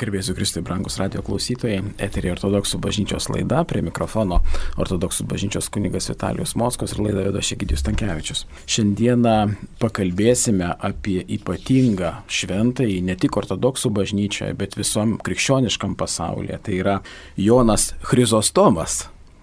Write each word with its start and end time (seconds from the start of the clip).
Gerbėsiu 0.00 0.32
Kristui, 0.32 0.62
brangus 0.64 0.94
radio 0.96 1.20
klausytojai, 1.20 1.82
eterį 2.00 2.30
ortodoksų 2.32 2.78
bažnyčios 2.80 3.26
laida, 3.28 3.58
prie 3.68 3.82
mikrofono 3.84 4.38
ortodoksų 4.80 5.26
bažnyčios 5.28 5.68
kunigas 5.68 6.08
Vitalijus 6.08 6.54
Moskos 6.56 6.94
ir 6.94 7.02
laidą 7.04 7.26
vedo 7.26 7.42
Šekidijus 7.44 7.84
Tankievičius. 7.84 8.46
Šiandieną 8.64 9.34
pakalbėsime 9.82 10.70
apie 10.88 11.18
ypatingą 11.36 12.14
šventąjį 12.32 12.96
ne 13.10 13.18
tik 13.20 13.36
ortodoksų 13.42 13.92
bažnyčioje, 14.00 14.56
bet 14.56 14.80
visom 14.80 15.18
krikščioniškam 15.20 15.98
pasaulyje. 16.00 16.62
Tai 16.64 16.80
yra 16.80 16.98
Jonas 17.36 17.90
Chryzostomas. 18.00 19.02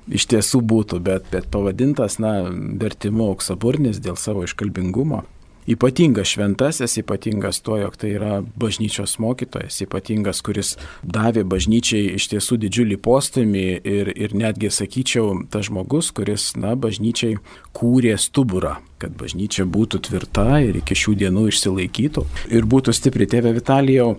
Iš 0.09 0.25
tiesų 0.31 0.65
būtų, 0.65 1.03
bet, 1.05 1.29
bet 1.29 1.51
pavadintas, 1.53 2.17
na, 2.23 2.47
vertimu 2.81 3.29
auksaburnis 3.35 4.01
dėl 4.01 4.17
savo 4.17 4.47
iškalbingumo 4.47 5.27
ypatingas 5.67 6.31
šventasis, 6.33 6.97
ypatingas 7.01 7.61
tuo, 7.61 7.77
jog 7.81 7.97
tai 7.99 8.13
yra 8.15 8.39
bažnyčios 8.59 9.17
mokytojas, 9.23 9.81
ypatingas, 9.83 10.41
kuris 10.45 10.75
davė 11.03 11.43
bažnyčiai 11.47 12.13
iš 12.15 12.29
tiesų 12.33 12.59
didžiulį 12.63 12.99
postumį 13.03 13.67
ir, 13.83 14.11
ir 14.15 14.35
netgi, 14.37 14.71
sakyčiau, 14.73 15.33
tas 15.51 15.67
žmogus, 15.67 16.13
kuris, 16.15 16.53
na, 16.59 16.75
bažnyčiai 16.79 17.39
kūrė 17.77 18.17
stuburą 18.21 18.77
kad 18.97 19.13
bažnyčia 19.13 19.67
būtų 19.69 19.99
tvirta 20.07 20.57
ir 20.65 20.79
iki 20.79 20.95
šių 20.97 21.11
dienų 21.21 21.43
išsilaikytų 21.51 22.23
ir 22.57 22.65
būtų 22.65 22.95
stipri. 22.97 23.27
Tėve 23.29 23.51
Vitalijau, 23.53 24.15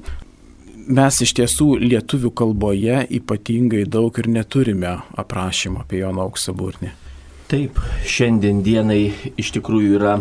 mes 0.87 1.21
iš 1.25 1.35
tiesų 1.41 1.73
lietuvių 1.83 2.31
kalboje 2.39 3.03
ypatingai 3.19 3.85
daug 3.91 4.15
ir 4.23 4.31
neturime 4.31 4.95
aprašymo 5.19 5.83
apie 5.83 6.03
Joną 6.05 6.29
auksaburnį. 6.29 6.93
Taip, 7.49 7.81
šiandien 8.05 8.61
dienai 8.65 9.09
iš 9.41 9.55
tikrųjų 9.57 9.97
yra 9.99 10.19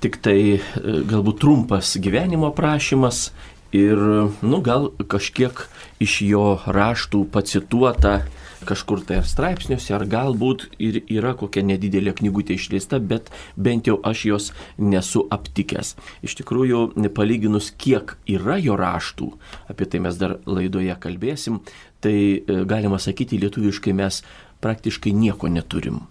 tik 0.00 0.20
tai 0.24 0.40
e, 0.56 0.60
galbūt 1.08 1.40
trumpas 1.42 1.94
gyvenimo 2.00 2.50
aprašymas 2.50 3.30
ir, 3.76 4.00
nu, 4.42 4.60
gal 4.64 4.90
kažkiek 5.10 5.66
iš 6.02 6.20
jo 6.26 6.44
raštų 6.66 7.24
pacituota 7.32 8.20
kažkur 8.68 9.00
tai 9.06 9.20
ar 9.20 9.28
straipsniuose, 9.28 9.92
ar 9.96 10.04
galbūt 10.08 10.66
ir 10.82 11.00
yra 11.08 11.32
kokia 11.38 11.62
nedidelė 11.64 12.12
knygutė 12.18 12.58
išleista, 12.58 13.00
bet 13.00 13.30
bent 13.56 13.88
jau 13.88 13.96
aš 14.04 14.24
jos 14.28 14.50
nesu 14.76 15.24
aptikęs. 15.32 15.94
Iš 16.26 16.36
tikrųjų, 16.42 16.82
palyginus, 17.16 17.70
kiek 17.72 18.16
yra 18.28 18.58
jo 18.60 18.76
raštų, 18.80 19.32
apie 19.72 19.88
tai 19.88 20.04
mes 20.04 20.20
dar 20.20 20.38
laidoje 20.44 20.96
kalbėsim, 21.00 21.62
tai 22.04 22.14
e, 22.36 22.62
galima 22.68 23.00
sakyti, 23.00 23.40
lietuviškai 23.40 23.96
mes 23.96 24.22
praktiškai 24.60 25.16
nieko 25.16 25.48
neturim 25.48 26.04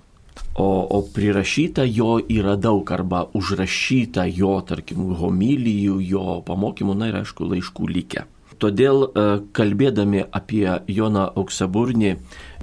o, 0.59 0.87
o 0.97 1.01
prirašyta 1.15 1.85
jo 1.87 2.17
yra 2.29 2.57
daug 2.59 2.91
arba 2.91 3.23
užrašyta 3.33 4.27
jo, 4.27 4.57
tarkim, 4.67 5.13
homilijų, 5.15 6.01
jo 6.03 6.41
pamokymų, 6.45 6.97
na 6.99 7.09
ir 7.11 7.21
aišku, 7.21 7.47
laiškų 7.53 7.89
likę. 7.95 8.25
Todėl 8.59 9.05
e, 9.07 9.25
kalbėdami 9.55 10.25
apie 10.35 10.65
Joną 10.91 11.29
Auksaburnį, 11.39 12.17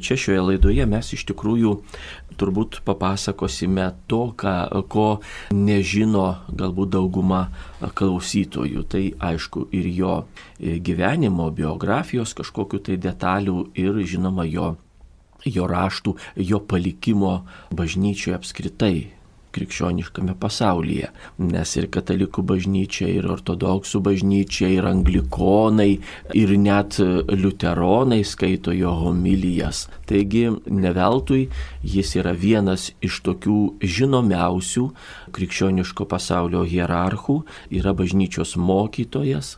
čia 0.05 0.19
šioje 0.21 0.43
laidoje 0.51 0.85
mes 0.85 1.09
iš 1.17 1.25
tikrųjų 1.31 1.73
turbūt 2.37 2.83
papasakosime 2.85 3.89
to, 4.11 4.27
ką, 4.37 4.85
ko 4.93 5.07
nežino 5.57 6.27
galbūt 6.53 6.93
dauguma 6.99 7.47
klausytojų. 7.81 8.85
Tai 8.93 9.05
aišku 9.31 9.71
ir 9.73 9.89
jo 9.97 10.17
gyvenimo, 10.61 11.49
biografijos 11.49 12.37
kažkokiu 12.37 12.83
tai 12.85 13.01
detalių 13.01 13.71
ir 13.81 14.05
žinoma 14.05 14.45
jo 14.45 14.75
jo 15.47 15.69
raštų, 15.71 16.17
jo 16.37 16.63
palikimo 16.71 17.39
bažnyčioje 17.75 18.37
apskritai 18.37 18.97
krikščioniškame 19.57 20.37
pasaulyje. 20.41 21.11
Nes 21.41 21.75
ir 21.79 21.89
katalikų 21.93 22.45
bažnyčia, 22.51 23.09
ir 23.19 23.29
ortodoksų 23.33 24.03
bažnyčia, 24.05 24.69
ir 24.77 24.89
anglikonai, 24.91 25.91
ir 26.37 26.55
net 26.61 26.99
liuteronai 27.01 28.23
skaito 28.29 28.75
jo 28.77 28.93
homilijas. 29.01 29.87
Taigi 30.09 30.49
neveltui 30.69 31.47
jis 31.97 32.15
yra 32.21 32.35
vienas 32.37 32.91
iš 33.05 33.23
tokių 33.27 33.61
žinomiausių 33.97 34.89
krikščioniško 35.37 36.09
pasaulio 36.11 36.65
hierarchų, 36.69 37.41
yra 37.81 37.97
bažnyčios 37.97 38.57
mokytojas, 38.61 39.57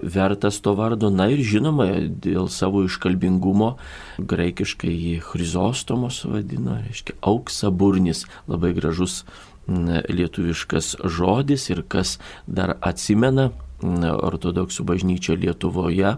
vertas 0.00 0.60
to 0.60 0.74
vardo, 0.78 1.10
na 1.10 1.28
ir 1.32 1.42
žinoma, 1.44 1.88
dėl 2.08 2.48
savo 2.52 2.84
iškalbingumo, 2.86 3.74
graikiškai 4.18 4.92
jį 4.92 5.14
Chrizostomos 5.26 6.22
vadina, 6.28 6.80
reiškia 6.86 7.18
auksaburnis, 7.26 8.24
labai 8.50 8.74
gražus 8.76 9.24
lietuviškas 9.68 10.94
žodis 11.04 11.68
ir 11.70 11.82
kas 11.84 12.16
dar 12.46 12.76
atsimena, 12.80 13.50
ortodoksų 13.78 14.86
bažnyčia 14.88 15.36
Lietuvoje 15.38 16.16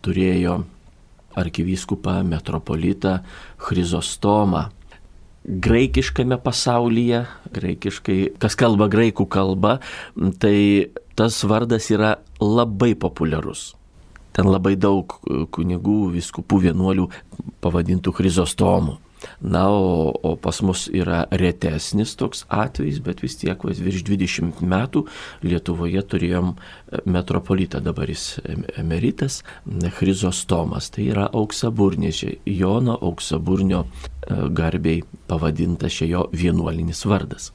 turėjo 0.00 0.62
arkivyskupą 1.36 2.22
metropolitą 2.24 3.18
Chrizostomą 3.60 4.70
graikiškame 5.42 6.38
pasaulyje, 6.42 7.24
graikiškai, 7.54 8.18
kas 8.42 8.56
kalba 8.58 8.86
graikų 8.92 9.26
kalba, 9.26 9.78
tai 10.38 10.92
tas 11.18 11.42
vardas 11.44 11.90
yra 11.92 12.16
labai 12.40 12.94
populiarus. 12.94 13.72
Ten 14.32 14.48
labai 14.48 14.76
daug 14.80 15.12
kunigų, 15.52 16.12
viskupų 16.14 16.62
vienuolių 16.68 17.08
pavadintų 17.60 18.14
Chrizostomų. 18.16 18.98
Na, 19.40 19.70
o, 19.70 20.10
o 20.22 20.36
pas 20.36 20.60
mus 20.62 20.88
yra 20.90 21.24
retesnis 21.30 22.16
toks 22.18 22.44
atvejis, 22.50 22.98
bet 23.04 23.22
vis 23.22 23.36
tiek 23.38 23.64
virš 23.64 24.04
20 24.08 24.62
metų 24.66 25.04
Lietuvoje 25.46 26.02
turėjom 26.02 26.52
e, 26.52 27.02
metropolitą, 27.06 27.82
dabar 27.84 28.10
jis 28.10 28.40
emeritas, 28.78 29.42
Chrizostomas. 29.98 30.90
Tai 30.94 31.06
yra 31.14 31.28
auksaburnis, 31.30 32.24
Jono 32.46 32.98
auksaburnio 32.98 33.84
e, 33.86 34.48
garbiai 34.50 35.02
pavadintas 35.30 36.00
šio 36.00 36.28
vienuolinis 36.34 37.06
vardas. 37.06 37.52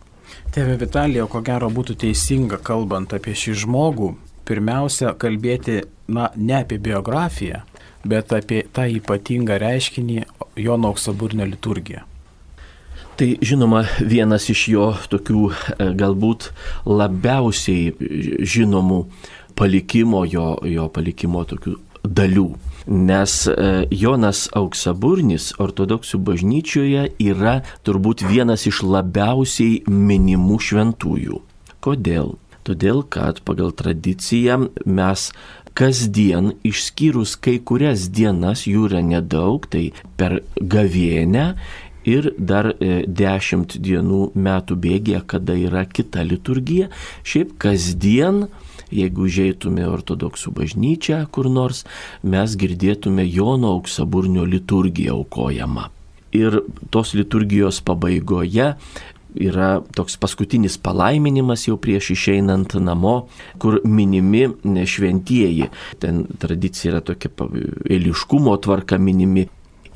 Tėve 0.55 0.77
Vitalijo, 0.81 1.27
ko 1.31 1.41
gero 1.45 1.69
būtų 1.73 1.97
teisinga, 2.03 2.59
kalbant 2.63 3.13
apie 3.13 3.35
šį 3.37 3.55
žmogų, 3.63 4.11
pirmiausia 4.47 5.13
kalbėti, 5.19 5.81
na, 6.07 6.29
ne 6.35 6.61
apie 6.61 6.79
biografiją, 6.81 7.63
bet 8.07 8.33
apie 8.33 8.63
tą 8.73 8.87
ypatingą 8.99 9.59
reiškinį 9.61 10.21
Jono 10.57 10.93
auksaburnio 10.93 11.45
liturgiją. 11.45 12.05
Tai 13.17 13.27
žinoma, 13.41 13.81
vienas 14.01 14.45
iš 14.53 14.67
jo 14.69 14.87
tokių 15.09 15.43
e, 15.49 15.55
galbūt 15.97 16.51
labiausiai 16.85 17.93
žinomų 18.45 18.99
palikimo, 19.57 20.21
jo, 20.29 20.51
jo 20.69 20.85
palikimo 20.93 21.41
tokių 21.49 21.73
dalių. 22.05 22.47
Nes 22.87 23.33
e, 23.51 23.85
Jonas 23.91 24.47
Auksaburnis 24.55 25.51
ortodoksų 25.59 26.21
bažnyčioje 26.23 27.09
yra 27.19 27.59
turbūt 27.83 28.23
vienas 28.27 28.63
iš 28.69 28.81
labiausiai 28.87 29.81
minimų 29.87 30.59
šventųjų. 30.69 31.41
Kodėl? 31.83 32.37
Todėl, 32.67 33.03
kad 33.07 33.39
pagal 33.47 33.71
tradiciją 33.75 34.67
mes 34.83 35.29
kasdien, 35.77 36.53
išskyrus 36.67 37.35
kai 37.39 37.59
kurias 37.59 38.07
dienas, 38.11 38.65
jų 38.67 38.87
yra 38.89 39.03
nedaug, 39.05 39.67
tai 39.71 39.91
per 40.19 40.41
gavėnę 40.57 41.51
ir 42.07 42.31
dar 42.39 42.71
e, 42.71 43.03
dešimt 43.07 43.77
dienų 43.83 44.31
metų 44.35 44.79
bėgėje, 44.83 45.21
kada 45.27 45.57
yra 45.59 45.83
kita 45.85 46.23
liturgija, 46.27 46.89
šiaip 47.27 47.57
kasdien 47.61 48.47
jeigu 48.93 49.27
žaitume 49.31 49.85
ortodoksų 49.89 50.53
bažnyčią 50.57 51.23
kur 51.31 51.49
nors, 51.51 51.83
mes 52.23 52.55
girdėtume 52.59 53.25
Jono 53.27 53.75
auksaburnio 53.77 54.45
liturgiją 54.47 55.19
aukojama. 55.21 55.89
Ir 56.35 56.61
tos 56.91 57.13
liturgijos 57.15 57.79
pabaigoje 57.87 58.73
yra 59.37 59.81
toks 59.95 60.17
paskutinis 60.19 60.77
palaiminimas 60.81 61.67
jau 61.67 61.77
prieš 61.81 62.11
išeinant 62.15 62.77
namo, 62.81 63.27
kur 63.61 63.79
minimi 63.85 64.47
šventieji. 64.87 65.69
Ten 66.01 66.25
tradicija 66.39 66.95
yra 66.95 67.03
tokia 67.05 67.31
eiliškumo 67.89 68.55
tvarka 68.63 68.97
minimi. 68.97 69.47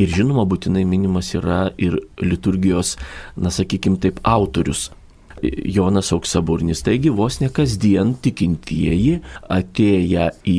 Ir 0.02 0.10
žinoma, 0.10 0.48
būtinai 0.50 0.86
minimas 0.88 1.34
yra 1.38 1.68
ir 1.78 2.00
liturgijos, 2.22 2.96
na 3.36 3.52
sakykim 3.54 4.00
taip, 4.02 4.22
autorius. 4.24 4.90
Jonas 5.42 6.12
Auksaburnis. 6.16 6.84
Taigi 6.86 7.10
vos 7.10 7.40
ne 7.42 7.50
kasdien 7.50 8.16
tikintieji 8.22 9.20
atėję 9.50 10.32
į 10.48 10.58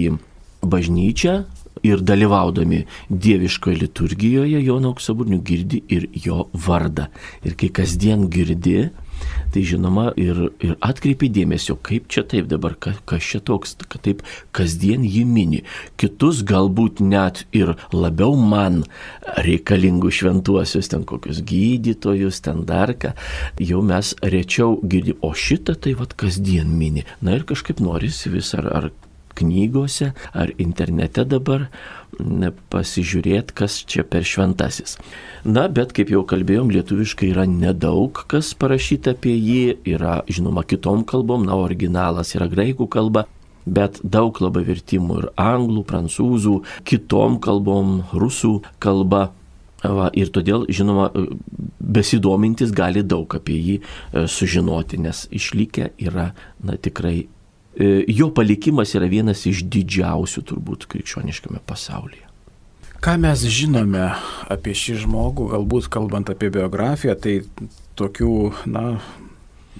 bažnyčią, 0.63 1.43
ir 1.83 2.03
dalyvaudami 2.07 2.85
dieviškoje 3.11 3.81
liturgijoje 3.83 4.61
Jono 4.63 4.93
auksaburnių 4.93 5.39
girdi 5.43 5.83
ir 5.93 6.07
jo 6.15 6.47
vardą. 6.67 7.09
Ir 7.43 7.57
kai 7.59 7.73
kasdien 7.75 8.29
girdi, 8.31 8.91
tai 9.53 9.63
žinoma 9.67 10.11
ir, 10.21 10.39
ir 10.65 10.77
atkreipi 10.85 11.29
dėmesio, 11.33 11.77
kaip 11.85 12.09
čia 12.13 12.25
taip 12.29 12.49
dabar, 12.51 12.77
ka, 12.79 12.95
kas 13.09 13.29
čia 13.33 13.43
toks, 13.45 13.77
kad 13.85 14.03
taip 14.07 14.25
kasdien 14.57 15.05
jį 15.07 15.25
mini. 15.29 15.63
Kitus 16.01 16.43
galbūt 16.49 17.03
net 17.05 17.45
ir 17.57 17.75
labiau 17.93 18.37
man 18.39 18.83
reikalingų 19.45 20.13
šventuosius, 20.13 20.91
ten 20.93 21.07
kokius 21.09 21.43
gydytojus, 21.49 22.43
ten 22.45 22.65
dar 22.69 22.95
ką, 22.97 23.15
jau 23.63 23.83
mes 23.87 24.15
rečiau 24.23 24.79
girdim, 24.83 25.21
o 25.23 25.33
šitą 25.37 25.77
tai 25.79 25.97
vad 25.99 26.17
kasdien 26.19 26.71
mini. 26.79 27.07
Na 27.21 27.37
ir 27.37 27.47
kažkaip 27.49 27.83
norisi 27.83 28.33
vis 28.33 28.55
ar, 28.59 28.69
ar 28.73 28.93
knygose 29.43 30.13
ar 30.33 30.55
internete 30.63 31.27
dabar 31.29 31.69
pasižiūrėti, 32.73 33.55
kas 33.57 33.83
čia 33.89 34.05
per 34.05 34.25
šventasis. 34.29 34.99
Na, 35.45 35.67
bet 35.69 35.95
kaip 35.97 36.13
jau 36.13 36.23
kalbėjom, 36.29 36.71
lietuviškai 36.71 37.33
yra 37.33 37.47
nedaug, 37.49 38.25
kas 38.31 38.53
parašyta 38.55 39.17
apie 39.17 39.35
jį, 39.35 39.63
yra 39.95 40.21
žinoma 40.29 40.65
kitom 40.69 41.07
kalbom, 41.09 41.47
na, 41.49 41.57
originalas 41.59 42.35
yra 42.37 42.49
graikų 42.53 42.89
kalba, 42.93 43.27
bet 43.67 44.01
daug 44.03 44.39
labai 44.43 44.65
vertimų 44.67 45.21
ir 45.23 45.29
anglų, 45.41 45.85
prancūzų, 45.89 46.57
kitom 46.89 47.39
kalbom, 47.43 48.03
rusų 48.13 48.61
kalba. 48.83 49.31
Va, 49.83 50.13
ir 50.15 50.29
todėl, 50.31 50.69
žinoma, 50.71 51.09
besidomintis 51.83 52.71
gali 52.71 53.03
daug 53.03 53.33
apie 53.35 53.57
jį 53.59 53.73
e, 53.81 54.27
sužinoti, 54.31 55.01
nes 55.03 55.25
išlikę 55.35 55.89
yra, 55.99 56.29
na, 56.63 56.77
tikrai 56.79 57.25
jo 57.79 58.29
palikimas 58.35 58.93
yra 58.99 59.09
vienas 59.09 59.47
iš 59.49 59.65
didžiausių 59.65 60.45
turbūt 60.51 60.87
krikščioniškame 60.93 61.63
pasaulyje. 61.67 62.29
Ką 63.03 63.17
mes 63.19 63.41
žinome 63.51 64.13
apie 64.53 64.77
šį 64.79 65.01
žmogų, 65.07 65.49
galbūt 65.57 65.89
kalbant 65.91 66.29
apie 66.31 66.53
biografiją, 66.55 67.17
tai 67.19 67.41
tokių, 67.99 68.35
na, 68.71 68.85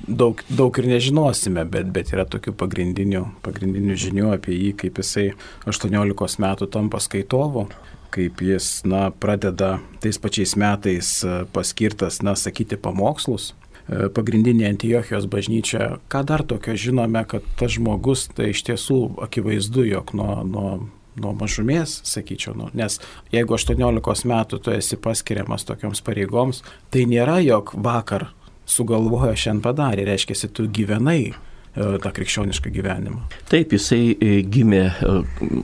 daug, 0.09 0.43
daug 0.51 0.81
ir 0.83 0.89
nežinosime, 0.91 1.63
bet, 1.71 1.93
bet 1.95 2.11
yra 2.17 2.25
tokių 2.27 2.57
pagrindinių, 2.59 3.23
pagrindinių 3.45 3.99
žinių 4.07 4.33
apie 4.35 4.57
jį, 4.57 4.73
kaip 4.83 4.99
jisai 5.05 5.29
18 5.71 6.43
metų 6.43 6.71
tampa 6.75 6.99
skaitovu, 6.99 7.69
kaip 8.13 8.43
jis, 8.43 8.81
na, 8.91 9.11
pradeda 9.15 9.77
tais 10.03 10.19
pačiais 10.19 10.57
metais 10.59 11.21
paskirtas, 11.55 12.25
na, 12.27 12.35
sakyti 12.35 12.81
pamokslus, 12.81 13.53
E, 13.53 13.62
pagrindinė 13.89 14.69
Antijochijos 14.71 15.29
bažnyčia. 15.31 15.99
Ką 16.13 16.25
dar 16.29 16.45
tokio 16.47 16.77
žinome, 16.79 17.25
kad 17.29 17.47
tas 17.59 17.77
žmogus 17.77 18.29
tai 18.37 18.53
iš 18.53 18.65
tiesų 18.69 18.99
akivaizdu, 19.27 19.87
jog 19.91 20.15
nuo, 20.19 20.41
nuo, 20.47 20.73
nuo 21.21 21.33
mažumės, 21.39 22.01
sakyčiau, 22.09 22.57
nu, 22.59 22.71
nes 22.79 23.01
jeigu 23.35 23.59
18 23.59 24.29
metų 24.33 24.63
tu 24.63 24.75
esi 24.75 24.99
paskiriamas 25.01 25.67
tokioms 25.69 26.05
pareigoms, 26.05 26.63
tai 26.95 27.07
nėra, 27.11 27.41
jog 27.45 27.75
vakar 27.75 28.31
sugalvojo 28.69 29.35
šiandien 29.35 29.65
padarė, 29.65 30.07
reiškia, 30.09 30.39
tu 30.55 30.69
gyvenai 30.71 31.33
E, 31.33 31.52
tą 31.75 32.13
krikščionišką 32.13 32.71
gyvenimą. 32.73 33.21
Taip, 33.49 33.73
jisai 33.73 34.13
e, 34.13 34.43
gimė 34.45 34.93
e, 34.93 34.95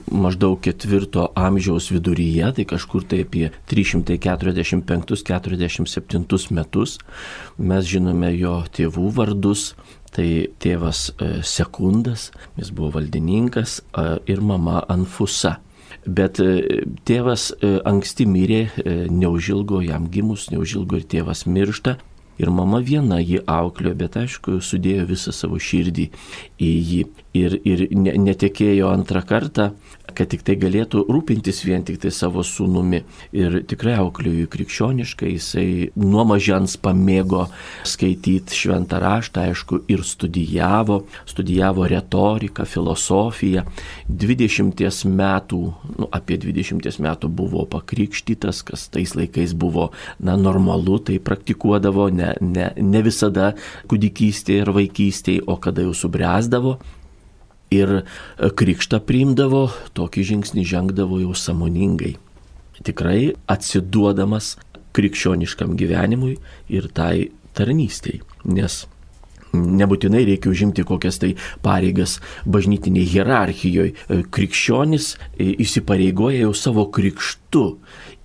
maždaug 0.09 0.61
ketvirto 0.65 1.31
amžiaus 1.37 1.91
viduryje, 1.93 2.53
tai 2.57 2.65
kažkur 2.69 3.03
tai 3.09 3.19
apie 3.25 3.49
345-47 3.69 6.53
metus. 6.57 6.97
Mes 7.57 7.85
žinome 7.85 8.37
jo 8.37 8.63
tėvų 8.73 9.11
vardus. 9.21 9.75
Tai 10.09 10.49
tėvas 10.57 11.13
Sekundas, 11.45 12.33
jis 12.57 12.73
buvo 12.73 12.89
valdininkas 12.95 13.85
ir 14.25 14.41
mama 14.41 14.81
Anfusa. 14.89 15.61
Bet 16.09 16.41
tėvas 17.05 17.53
anksti 17.61 18.25
mirė, 18.25 18.73
neužilgo 19.13 19.85
jam 19.85 20.09
gimus, 20.09 20.49
neužilgo 20.49 20.97
ir 20.97 21.05
tėvas 21.13 21.45
miršta. 21.45 22.01
Ir 22.39 22.51
mama 22.55 22.79
viena 22.79 23.19
jį 23.19 23.41
auklėjo, 23.49 23.97
bet 23.99 24.17
aišku, 24.21 24.59
sudėjo 24.63 25.07
visą 25.09 25.33
savo 25.35 25.59
širdį 25.59 26.09
į 26.63 26.69
jį. 26.91 27.01
Ir, 27.39 27.55
ir 27.63 27.85
netekėjo 27.95 28.89
antrą 28.91 29.21
kartą, 29.27 29.69
kad 30.15 30.29
tik 30.31 30.43
tai 30.45 30.55
galėtų 30.59 31.05
rūpintis 31.09 31.61
vien 31.65 31.83
tik 31.85 31.99
tai 32.03 32.11
savo 32.13 32.43
sūnumi. 32.45 33.01
Ir 33.35 33.59
tikrai 33.69 33.95
auklėjų 34.01 34.47
krikščioniškai, 34.51 35.31
jisai 35.35 35.67
nuo 35.99 36.25
mažens 36.27 36.75
pamėgo 36.81 37.45
skaityti 37.87 38.57
šventą 38.57 38.99
raštą, 39.03 39.45
aišku, 39.49 39.81
ir 39.91 40.03
studijavo, 40.07 41.01
studijavo 41.29 41.87
retoriką, 41.89 42.65
filosofiją. 42.69 43.65
20 44.09 45.05
metų, 45.09 45.61
nu, 45.99 46.09
apie 46.15 46.39
20 46.41 47.01
metų 47.05 47.31
buvo 47.31 47.65
pakrikštytas, 47.69 48.63
kas 48.67 48.87
tais 48.93 49.15
laikais 49.17 49.55
buvo, 49.57 49.91
na, 50.19 50.37
normalu, 50.39 50.99
tai 51.05 51.19
praktikuodavo 51.23 52.09
ne, 52.13 52.33
ne, 52.41 52.71
ne 52.75 53.03
visada 53.05 53.53
kūdikystėje 53.89 54.65
ir 54.65 54.73
vaikystėje, 54.75 55.45
o 55.47 55.59
kada 55.61 55.85
jau 55.85 55.95
subręsdavo 55.95 56.79
ir 57.73 58.01
e, 58.01 58.03
krikštą 58.49 59.01
priimdavo, 59.05 59.67
tokį 59.97 60.25
žingsnį 60.33 60.65
žengdavo 60.67 61.21
jau 61.23 61.35
samoningai. 61.37 62.15
Tikrai 62.85 63.33
atsiduodamas 63.51 64.55
krikščioniškam 64.95 65.75
gyvenimui 65.79 66.37
ir 66.71 66.87
tai 66.95 67.29
tarnystėjai, 67.57 68.23
nes 68.49 68.85
nebūtinai 69.53 70.21
reikia 70.27 70.51
užimti 70.51 70.85
kokias 70.85 71.17
tai 71.21 71.31
pareigas 71.65 72.19
bažnytiniai 72.45 73.07
hierarchijoje. 73.09 73.95
Krikščionis 74.33 75.15
e, 75.15 75.49
įsipareigoja 75.65 76.45
jau 76.45 76.53
savo 76.57 76.85
krikštu 76.93 77.65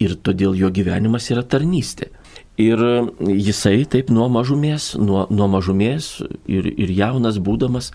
ir 0.05 0.19
todėl 0.27 0.57
jo 0.59 0.71
gyvenimas 0.75 1.31
yra 1.33 1.45
tarnystė. 1.47 2.11
Ir 2.55 2.79
jisai 3.19 3.83
taip 3.91 4.13
nuo 4.15 4.29
mažumės, 4.31 4.93
nuo, 4.95 5.25
nuo 5.27 5.49
mažumės 5.51 6.21
ir, 6.47 6.69
ir 6.71 6.91
jaunas 6.95 7.41
būdamas, 7.43 7.89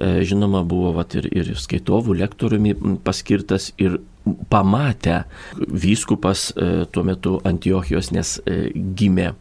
e, 0.00 0.22
žinoma, 0.24 0.62
buvo 0.64 0.94
vat, 0.96 1.12
ir, 1.18 1.26
ir 1.28 1.50
skaitovų 1.52 2.14
lektoriumi 2.16 2.72
paskirtas 3.04 3.74
ir 3.76 3.98
pamatę 4.48 5.26
vyskupas 5.60 6.46
e, 6.56 6.86
tuo 6.88 7.04
metu 7.04 7.34
Antiochijos, 7.44 8.08
nes 8.16 8.38
e, 8.46 8.70
gimė 8.72 9.34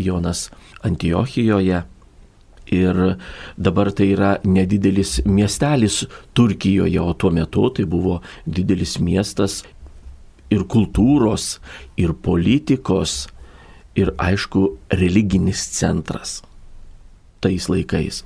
Jonas 0.00 0.46
Antiochijoje. 0.80 1.82
Ir 2.72 3.00
dabar 3.60 3.90
tai 3.92 4.06
yra 4.14 4.30
nedidelis 4.46 5.18
miestelis 5.26 6.06
Turkijoje, 6.38 7.02
o 7.02 7.12
tuo 7.12 7.32
metu 7.34 7.66
tai 7.74 7.84
buvo 7.84 8.22
didelis 8.46 8.96
miestas 9.02 9.58
ir 10.48 10.64
kultūros, 10.70 11.58
ir 12.00 12.14
politikos, 12.14 13.26
ir 13.98 14.12
aišku 14.18 14.66
religinis 15.00 15.64
centras 15.74 16.40
tais 17.40 17.68
laikais. 17.72 18.22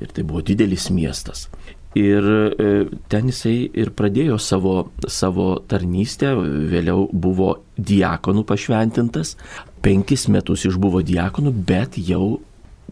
Ir 0.00 0.12
tai 0.14 0.24
buvo 0.24 0.42
didelis 0.44 0.90
miestas. 0.92 1.48
Ir 1.98 2.22
e, 2.22 2.68
ten 3.10 3.30
jisai 3.32 3.70
ir 3.74 3.90
pradėjo 3.98 4.36
savo, 4.38 4.74
savo 5.10 5.56
tarnystę, 5.66 6.36
vėliau 6.70 7.08
buvo 7.10 7.56
diakonų 7.74 8.44
pašventintas, 8.46 9.34
penkis 9.82 10.28
metus 10.30 10.68
išbuvo 10.68 11.02
diakonų, 11.02 11.50
bet 11.66 11.98
jau 11.98 12.38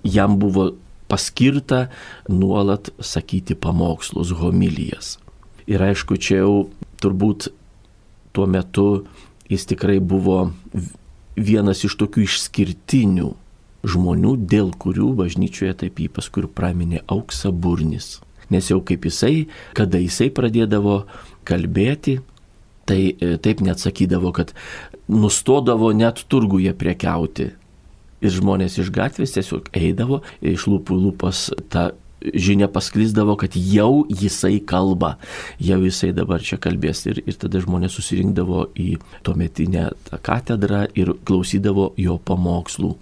jam 0.03 0.35
buvo 0.41 0.73
paskirta 1.09 1.87
nuolat 2.29 2.91
sakyti 2.99 3.55
pamokslus, 3.55 4.35
homilijas. 4.41 5.17
Ir 5.71 5.85
aišku, 5.85 6.19
čia 6.19 6.43
jau 6.43 6.67
turbūt 6.99 7.53
tuo 8.35 8.49
metu 8.51 8.89
jis 9.49 9.65
tikrai 9.69 9.99
buvo 10.01 10.51
vienas 11.39 11.85
iš 11.87 11.97
tokių 12.01 12.25
išskirtinių 12.27 13.29
žmonių, 13.89 14.35
dėl 14.51 14.73
kurių 14.75 15.13
bažnyčioje 15.19 15.77
taip 15.85 16.01
jį 16.03 16.09
paskui 16.17 16.45
ir 16.45 16.51
praminė 16.51 17.05
auksa 17.07 17.53
burnis. 17.53 18.19
Nes 18.53 18.71
jau 18.71 18.81
kaip 18.85 19.05
jisai, 19.07 19.47
kada 19.77 20.01
jisai 20.01 20.31
pradėdavo 20.35 21.03
kalbėti, 21.49 22.19
tai 22.89 23.01
e, 23.13 23.37
taip 23.45 23.61
net 23.65 23.81
sakydavo, 23.83 24.33
kad 24.33 24.55
nustodavo 25.09 25.93
net 25.97 26.25
turguje 26.33 26.73
prekiauti. 26.77 27.53
Ir 28.19 28.35
žmonės 28.35 28.81
iš 28.83 28.91
gatvės 28.95 29.37
tiesiog 29.37 29.69
eidavo, 29.77 30.23
iš 30.43 30.67
lūpų 30.67 30.97
lūpas 31.05 31.49
tą 31.71 31.91
žinia 32.21 32.69
pasklisdavo, 32.73 33.37
kad 33.41 33.57
jau 33.57 34.05
jisai 34.09 34.59
kalba, 34.61 35.17
jau 35.63 35.81
jisai 35.85 36.13
dabar 36.17 36.43
čia 36.45 36.59
kalbės 36.63 37.05
ir, 37.11 37.23
ir 37.27 37.39
tada 37.39 37.63
žmonės 37.63 37.99
susirinkdavo 37.99 38.69
į 38.79 38.91
tuometinę 39.27 39.89
katedrą 40.27 40.87
ir 40.99 41.15
klausydavo 41.29 41.93
jo 42.01 42.19
pamokslų. 42.19 42.95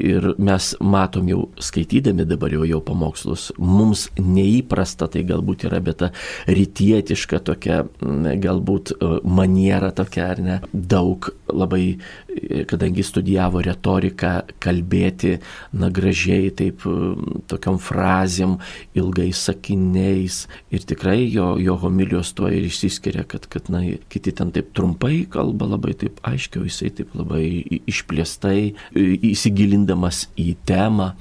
Ir 0.00 0.32
mes 0.42 0.72
matom 0.82 1.28
jau 1.30 1.44
skaitydami 1.62 2.24
dabar 2.26 2.50
jau 2.50 2.64
jo 2.66 2.80
pamokslus, 2.82 3.52
mums 3.62 4.08
neįprasta 4.18 5.06
tai 5.06 5.22
galbūt 5.28 5.68
yra, 5.68 5.78
bet 5.84 6.00
ta 6.00 6.08
rytietiška 6.50 7.38
tokia 7.46 7.84
galbūt 8.02 8.90
e, 8.96 9.10
maniera 9.22 9.92
tokia, 9.94 10.32
ar 10.34 10.42
ne, 10.42 10.56
daug 10.72 11.30
labai, 11.54 11.98
e, 12.28 12.64
kadangi 12.70 13.04
studijavo 13.06 13.62
retoriką, 13.64 14.34
kalbėti, 14.62 15.38
na 15.72 15.90
gražiai, 15.94 16.50
taip, 16.54 16.86
e, 16.86 17.14
tokiam 17.50 17.78
frazėm, 17.82 18.58
ilgais 18.94 19.44
sakiniais. 19.48 20.44
Ir 20.74 20.86
tikrai 20.86 21.30
jo, 21.30 21.54
jo 21.62 21.76
homilijos 21.82 22.34
tuo 22.36 22.50
ir 22.52 22.68
išsiskiria, 22.68 23.26
kad, 23.28 23.48
kad 23.52 23.70
na, 23.72 23.82
kiti 24.12 24.34
ten 24.34 24.52
taip 24.54 24.72
trumpai 24.76 25.24
kalba, 25.30 25.68
labai 25.74 25.96
taip 25.98 26.20
aiškiai, 26.26 26.68
jisai 26.68 26.92
taip 27.00 27.14
labai 27.18 27.44
išplėstai 27.84 28.58
įsigilinti 28.94 29.64
gilindamas 29.64 30.28
į 30.38 30.54
temą. 30.66 31.14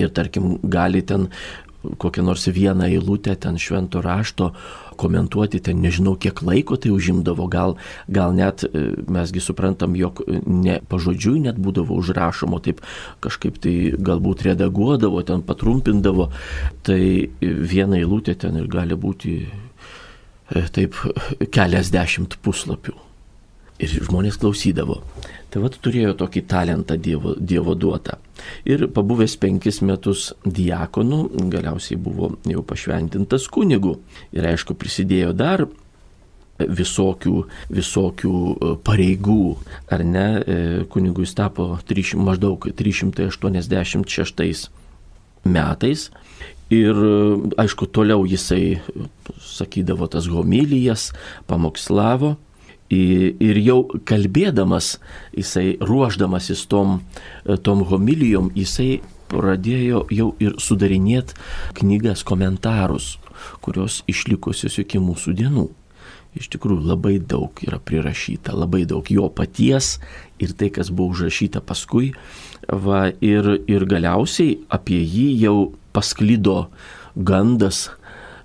Ir 0.00 0.10
tarkim 0.10 0.56
gali 0.62 1.02
ten 1.02 1.28
kokią 1.82 2.22
nors 2.24 2.46
vieną 2.48 2.86
eilutę 2.86 3.36
ten 3.36 3.58
švento 3.58 4.02
rašto 4.02 4.52
komentuoti, 4.98 5.60
ten 5.64 5.82
nežinau 5.82 6.14
kiek 6.20 6.42
laiko 6.44 6.76
tai 6.80 6.92
užimdavo, 6.94 7.46
gal, 7.52 7.76
gal 8.08 8.34
net 8.36 8.64
e, 8.66 8.84
mesgi 9.12 9.42
suprantam, 9.44 9.96
jog 9.98 10.24
ne 10.46 10.80
pažodžiui 10.88 11.44
net 11.46 11.60
būdavo 11.62 11.98
užrašomo, 12.00 12.62
taip 12.64 12.82
kažkaip 13.24 13.60
tai 13.62 13.76
galbūt 13.98 14.46
redaguodavo, 14.48 15.22
ten 15.26 15.44
patrumpindavo, 15.46 16.30
tai 16.86 17.30
viena 17.40 18.00
eilutė 18.00 18.36
ten 18.46 18.60
ir 18.62 18.68
gali 18.72 18.98
būti 18.98 19.38
e, 19.46 20.66
taip 20.74 20.98
keliasdešimt 21.52 22.38
puslapių. 22.42 23.11
Ir 23.82 23.92
žmonės 24.06 24.38
klausydavo. 24.38 25.00
Tai 25.50 25.64
vad 25.64 25.74
turėjo 25.82 26.14
tokį 26.20 26.44
talentą 26.48 26.96
dievo, 26.96 27.34
dievo 27.36 27.74
duotą. 27.74 28.16
Ir 28.68 28.86
pabuvęs 28.94 29.34
penkis 29.42 29.82
metus 29.84 30.30
diakonu, 30.46 31.24
galiausiai 31.52 31.98
buvo 32.00 32.32
jau 32.48 32.62
pašventintas 32.64 33.48
kunigu. 33.52 33.98
Ir 34.32 34.46
aišku, 34.52 34.76
prisidėjo 34.78 35.32
dar 35.36 35.66
visokių, 36.62 37.34
visokių 37.72 38.36
e, 38.52 38.70
pareigų, 38.86 39.56
ar 39.92 40.04
ne, 40.06 40.26
e, 40.38 40.58
kunigui 40.92 41.26
jis 41.26 41.34
tapo 41.38 41.72
300, 41.88 42.20
maždaug 42.22 42.68
386 42.78 44.70
metais. 45.44 46.08
Ir 46.72 46.96
aišku, 47.60 47.90
toliau 47.92 48.24
jisai 48.24 48.80
sakydavo 49.44 50.06
tas 50.08 50.30
homilijas, 50.32 51.10
pamokslavo. 51.50 52.36
Ir 52.92 53.58
jau 53.62 53.78
kalbėdamas, 54.08 54.96
jisai 55.32 55.78
ruoždamasis 55.80 56.66
tom, 56.68 57.00
tom 57.64 57.86
homilijom, 57.88 58.50
jisai 58.58 59.00
pradėjo 59.32 60.06
jau 60.12 60.32
ir 60.44 60.58
sudarinėti 60.60 61.38
knygas, 61.78 62.24
komentarus, 62.28 63.14
kurios 63.64 64.02
išlikusios 64.12 64.76
iki 64.82 65.00
mūsų 65.00 65.38
dienų 65.38 65.70
iš 66.38 66.48
tikrųjų 66.52 66.86
labai 66.88 67.18
daug 67.20 67.60
yra 67.64 67.78
prirašyta, 67.82 68.54
labai 68.56 68.84
daug 68.88 69.08
jo 69.12 69.28
paties 69.32 69.98
ir 70.42 70.54
tai, 70.56 70.70
kas 70.72 70.90
buvo 70.90 71.12
užrašyta 71.12 71.62
paskui. 71.64 72.12
Va, 72.68 73.08
ir, 73.20 73.48
ir 73.68 73.86
galiausiai 73.90 74.56
apie 74.72 75.00
jį 75.02 75.28
jau 75.42 75.56
pasklido 75.92 76.70
gandas, 77.16 77.90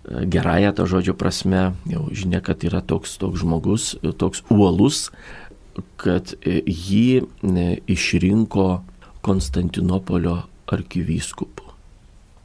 gerąją 0.07 0.73
to 0.73 0.87
žodžio 0.87 1.13
prasme, 1.17 1.73
jau 1.89 2.07
žinia, 2.11 2.41
kad 2.41 2.63
yra 2.63 2.81
toks, 2.81 3.17
toks 3.19 3.41
žmogus, 3.43 3.95
toks 4.17 4.43
uolus, 4.53 5.09
kad 5.99 6.33
jį 6.43 7.27
išrinko 7.87 8.67
Konstantinopolio 9.21 10.37
arkivyskupu. 10.71 11.65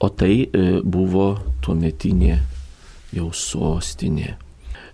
O 0.02 0.08
tai 0.10 0.48
buvo 0.82 1.36
tuometinė 1.62 2.40
jau 3.14 3.28
sostinė 3.30 4.34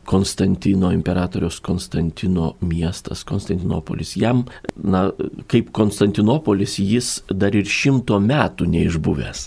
Konstantino, 0.08 0.88
imperatoriaus 0.92 1.58
Konstantino 1.60 2.54
miestas, 2.64 3.24
Konstantinopolis. 3.28 4.14
Jam, 4.16 4.46
na, 4.76 5.10
kaip 5.52 5.68
Konstantinopolis, 5.76 6.78
jis 6.80 7.18
dar 7.28 7.52
ir 7.52 7.68
šimto 7.68 8.16
metų 8.16 8.70
neišbuvęs. 8.72 9.42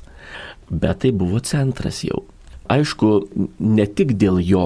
Bet 0.69 1.01
tai 1.01 1.11
buvo 1.17 1.41
centras 1.41 2.03
jau. 2.05 2.27
Aišku, 2.71 3.11
ne 3.59 3.85
tik 3.89 4.15
dėl 4.19 4.39
jo 4.43 4.65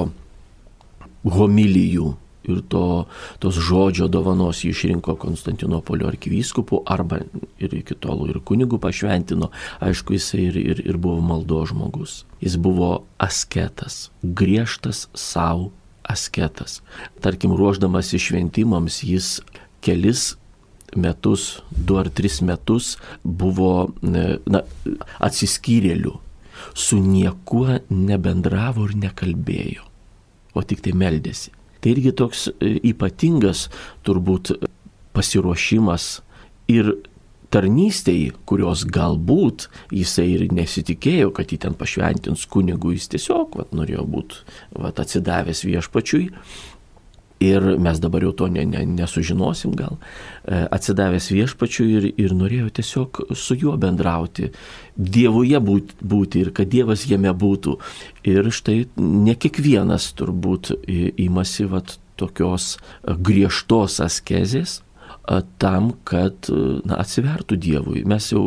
homilijų 1.25 2.13
ir 2.45 2.62
to, 2.69 3.05
tos 3.41 3.57
žodžio 3.67 4.07
dovanos 4.12 4.62
jį 4.63 4.71
išrinko 4.75 5.15
Konstantinopolio 5.21 6.09
arkivyskupu 6.12 6.83
arba 6.85 7.24
ir 7.62 7.74
iki 7.74 7.97
tol 7.97 8.27
ir 8.29 8.39
kunigų 8.45 8.79
pašventino, 8.81 9.50
aišku, 9.83 10.17
jisai 10.17 10.43
ir, 10.50 10.59
ir, 10.62 10.83
ir 10.85 11.00
buvo 11.01 11.24
maldo 11.25 11.63
žmogus. 11.65 12.24
Jis 12.43 12.59
buvo 12.62 12.91
asketas, 13.17 14.09
griežtas 14.21 15.07
savo 15.17 15.71
asketas. 16.05 16.81
Tarkim, 17.25 17.55
ruoždamas 17.57 18.13
išventimams 18.13 19.01
jis 19.07 19.39
kelis 19.85 20.35
metus, 20.95 21.63
du 21.71 21.97
ar 22.00 22.12
tris 22.13 22.39
metus 22.45 22.95
buvo 23.24 23.89
na, 24.05 24.62
atsiskyrėlių, 25.19 26.13
su 26.74 27.00
niekuo 27.03 27.79
nebendravo 27.89 28.88
ir 28.89 28.95
nekalbėjo, 29.05 29.86
o 30.55 30.63
tik 30.63 30.84
tai 30.86 30.95
meldėsi. 30.98 31.53
Tai 31.81 31.91
irgi 31.93 32.15
toks 32.17 32.48
e, 32.50 32.75
ypatingas 32.91 33.67
turbūt 34.07 34.55
pasiruošimas 35.15 36.07
ir 36.72 36.95
tarnystėj, 37.53 38.34
kurios 38.50 38.84
galbūt 38.89 39.67
jisai 39.93 40.27
ir 40.34 40.45
nesitikėjo, 40.55 41.31
kad 41.36 41.51
jį 41.53 41.60
ten 41.65 41.77
pašventins 41.77 42.45
kunigų, 42.51 42.95
jis 42.98 43.12
tiesiog 43.13 43.60
vat, 43.60 43.75
norėjo 43.77 44.03
būti 44.12 44.41
atsidavęs 44.91 45.63
viešpačiui. 45.67 46.25
Ir 47.44 47.65
mes 47.84 48.00
dabar 48.00 48.24
jau 48.24 48.32
to 48.32 48.48
ne, 48.48 48.63
ne, 48.70 48.86
nesužinosim 48.88 49.74
gal. 49.75 49.98
E, 50.48 50.62
atsidavęs 50.72 51.27
viešpačiui 51.34 51.88
ir, 51.98 52.08
ir 52.22 52.36
norėjo 52.38 52.70
tiesiog 52.80 53.22
su 53.36 53.58
juo 53.60 53.75
bendrauti, 53.82 54.51
Dievuje 54.96 55.60
būti, 55.60 55.98
būti 56.00 56.46
ir 56.46 56.54
kad 56.56 56.70
Dievas 56.72 57.04
jame 57.10 57.34
būtų. 57.36 57.75
Ir 58.32 58.48
štai 58.56 58.86
ne 58.96 59.36
kiekvienas 59.36 60.13
turbūt 60.15 60.72
įmasi 60.88 61.68
vat, 61.68 61.98
tokios 62.15 62.77
griežtos 63.04 64.00
askezės, 64.00 64.80
tam, 65.60 65.92
kad 66.08 66.48
na, 66.86 67.01
atsivertų 67.01 67.58
Dievui. 67.60 68.06
Mes 68.08 68.30
jau 68.32 68.46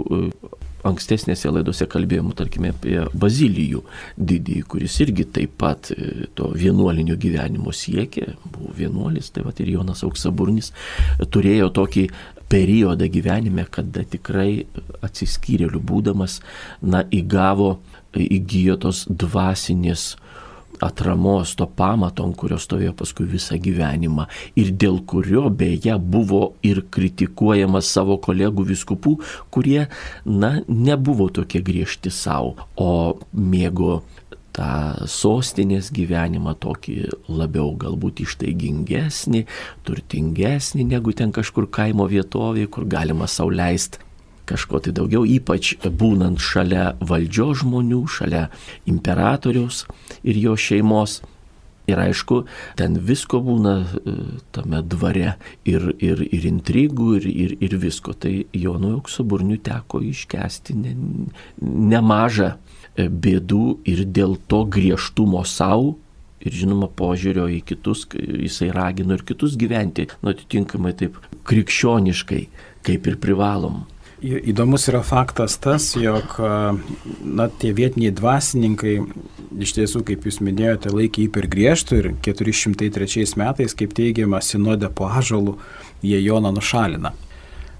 ankstesnėse 0.87 1.51
laidose 1.51 1.87
kalbėjome, 1.91 2.35
tarkime, 2.39 2.73
apie 2.75 3.01
Bazilijų 3.19 3.83
didįjį, 4.19 4.65
kuris 4.71 4.99
irgi 5.05 5.27
taip 5.39 5.57
pat 5.61 5.91
to 6.39 6.51
vienuolinio 6.55 7.19
gyvenimo 7.21 7.75
siekė, 7.75 8.35
buvo 8.45 8.75
vienuolis, 8.77 9.33
tai 9.35 9.45
va 9.47 9.55
ir 9.59 9.73
Jonas 9.75 10.05
Auksaburnis 10.07 10.73
turėjo 11.35 11.73
tokį 11.75 12.09
periodą 12.49 13.09
gyvenime, 13.13 13.67
kada 13.71 14.05
tikrai 14.09 14.65
atsiskyrėlių 15.05 15.83
būdamas, 15.85 16.39
na, 16.83 17.05
įgavo, 17.13 17.77
įgyjo 18.17 18.79
tos 18.87 19.05
dvasinės 19.11 20.15
atramos, 20.85 21.55
to 21.59 21.67
pamato, 21.67 22.27
ant 22.27 22.37
kurio 22.39 22.59
stovėjo 22.61 22.95
paskui 22.99 23.29
visą 23.31 23.59
gyvenimą. 23.63 24.29
Ir 24.59 24.73
dėl 24.77 25.01
kurio 25.09 25.49
beje 25.51 25.97
buvo 25.99 26.55
ir 26.67 26.85
kritikuojamas 26.95 27.91
savo 27.91 28.19
kolegų 28.23 28.69
viskupų, 28.73 29.17
kurie, 29.55 29.89
na, 30.25 30.59
nebuvo 30.69 31.29
tokie 31.35 31.63
griežti 31.65 32.13
savo, 32.15 32.57
o 32.77 33.19
mėgo 33.33 34.03
tą 34.59 35.07
sostinės 35.07 35.93
gyvenimą 35.95 36.57
tokį 36.59 36.97
labiau 37.31 37.71
galbūt 37.79 38.25
ištaigingesnį, 38.25 39.45
turtingesnį 39.87 40.89
negu 40.97 41.15
ten 41.15 41.33
kažkur 41.35 41.69
kaimo 41.71 42.09
vietovėje, 42.11 42.71
kur 42.75 42.89
galima 42.91 43.31
sauliaisti 43.31 44.08
kažko 44.49 44.83
tai 44.85 44.95
daugiau, 44.97 45.25
ypač 45.29 45.75
būnant 45.85 46.41
šalia 46.43 46.93
valdžios 47.01 47.63
žmonių, 47.63 48.05
šalia 48.11 48.47
imperatoriaus 48.91 49.85
ir 50.25 50.41
jo 50.41 50.57
šeimos. 50.57 51.21
Ir 51.89 51.97
aišku, 51.97 52.43
ten 52.77 52.99
visko 53.01 53.39
būna 53.41 53.75
e, 53.81 54.15
tame 54.53 54.83
dvare 54.85 55.39
ir, 55.65 55.87
ir, 56.05 56.21
ir 56.21 56.49
intrigų, 56.51 57.15
ir, 57.17 57.29
ir, 57.33 57.55
ir 57.65 57.77
visko. 57.81 58.13
Tai 58.13 58.33
Jonui 58.53 58.91
Auksoburniu 58.99 59.57
teko 59.65 60.03
iškesti 60.05 60.77
ne, 60.77 60.93
nemažą 61.65 62.51
e, 62.53 63.09
bėdų 63.09 63.63
ir 63.89 64.05
dėl 64.05 64.37
to 64.53 64.67
griežtumo 64.69 65.47
savo 65.49 65.97
ir 66.45 66.55
žinoma 66.55 66.91
požiūrio 66.93 67.49
į 67.57 67.63
kitus, 67.67 68.05
jisai 68.15 68.71
ragino 68.75 69.17
ir 69.17 69.25
kitus 69.27 69.57
gyventi, 69.59 70.07
nu 70.23 70.33
atitinkamai 70.35 70.95
taip 70.99 71.19
krikščioniškai, 71.49 72.43
kaip 72.87 73.09
ir 73.11 73.19
privalom. 73.23 73.87
Įdomus 74.23 74.89
yra 74.91 75.05
faktas 75.07 75.55
tas, 75.63 75.93
jog 75.95 76.33
na, 76.39 77.47
tie 77.61 77.71
vietiniai 77.77 78.11
dvasininkai 78.11 78.97
iš 79.63 79.75
tiesų, 79.77 80.03
kaip 80.09 80.27
jūs 80.27 80.41
minėjote, 80.45 80.91
laikė 80.95 81.25
jį 81.25 81.31
per 81.35 81.47
griežtų 81.51 82.01
ir 82.01 82.11
403 82.27 83.39
metais, 83.41 83.75
kaip 83.79 83.95
teigiama, 83.97 84.43
sinodė 84.45 84.91
po 84.95 85.09
ažalų, 85.09 85.57
jie 86.03 86.21
Joną 86.23 86.53
nušalina. 86.57 87.15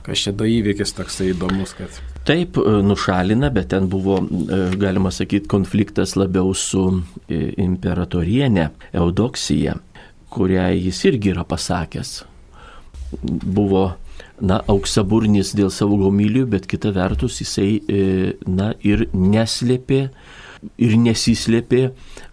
Kas 0.07 0.23
čia 0.25 0.33
do 0.33 0.47
įvykis 0.49 0.95
toksai 0.97 1.33
įdomus, 1.35 1.75
kad... 1.77 1.99
Taip, 2.29 2.57
e, 2.57 2.79
nušalina, 2.85 3.51
bet 3.53 3.71
ten 3.75 3.91
buvo, 3.93 4.23
e, 4.23 4.61
galima 4.81 5.13
sakyti, 5.13 5.49
konfliktas 5.51 6.15
labiau 6.17 6.55
su 6.57 6.85
e, 7.29 7.43
imperatorienė 7.61 8.71
Eudoksija, 8.97 9.77
kurią 10.33 10.71
jis 10.79 11.03
irgi 11.11 11.35
yra 11.35 11.45
pasakęs. 11.49 12.15
Buvo 13.21 13.85
na, 14.41 14.61
auksaburnis 14.71 15.55
dėl 15.59 15.71
savo 15.75 15.99
gomilijų, 16.01 16.49
bet 16.55 16.69
kita 16.71 16.93
vertus 16.97 17.41
jisai, 17.43 17.71
e, 17.89 18.03
na, 18.47 18.73
ir 18.87 19.09
neslėpė 19.13 20.09
ir 20.79 20.95
nesislėpė 20.99 21.83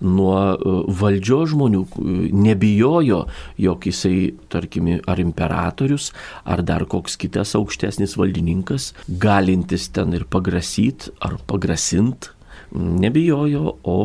nuo 0.05 0.37
e, 0.37 0.75
valdžios 0.99 1.51
žmonių, 1.53 1.83
nebijojo, 2.33 3.21
jog 3.61 3.87
jisai, 3.89 4.33
tarkime, 4.51 4.99
ar 5.09 5.21
imperatorius, 5.21 6.11
ar 6.43 6.63
dar 6.65 6.87
koks 6.89 7.19
kitas 7.21 7.55
aukštesnis 7.57 8.17
valdininkas, 8.19 8.93
galintis 9.07 9.89
ten 9.93 10.15
ir 10.17 10.25
pagrasyt 10.29 11.09
ar 11.25 11.37
pagrasint, 11.49 12.31
nebijojo, 12.75 13.77
o 13.85 13.99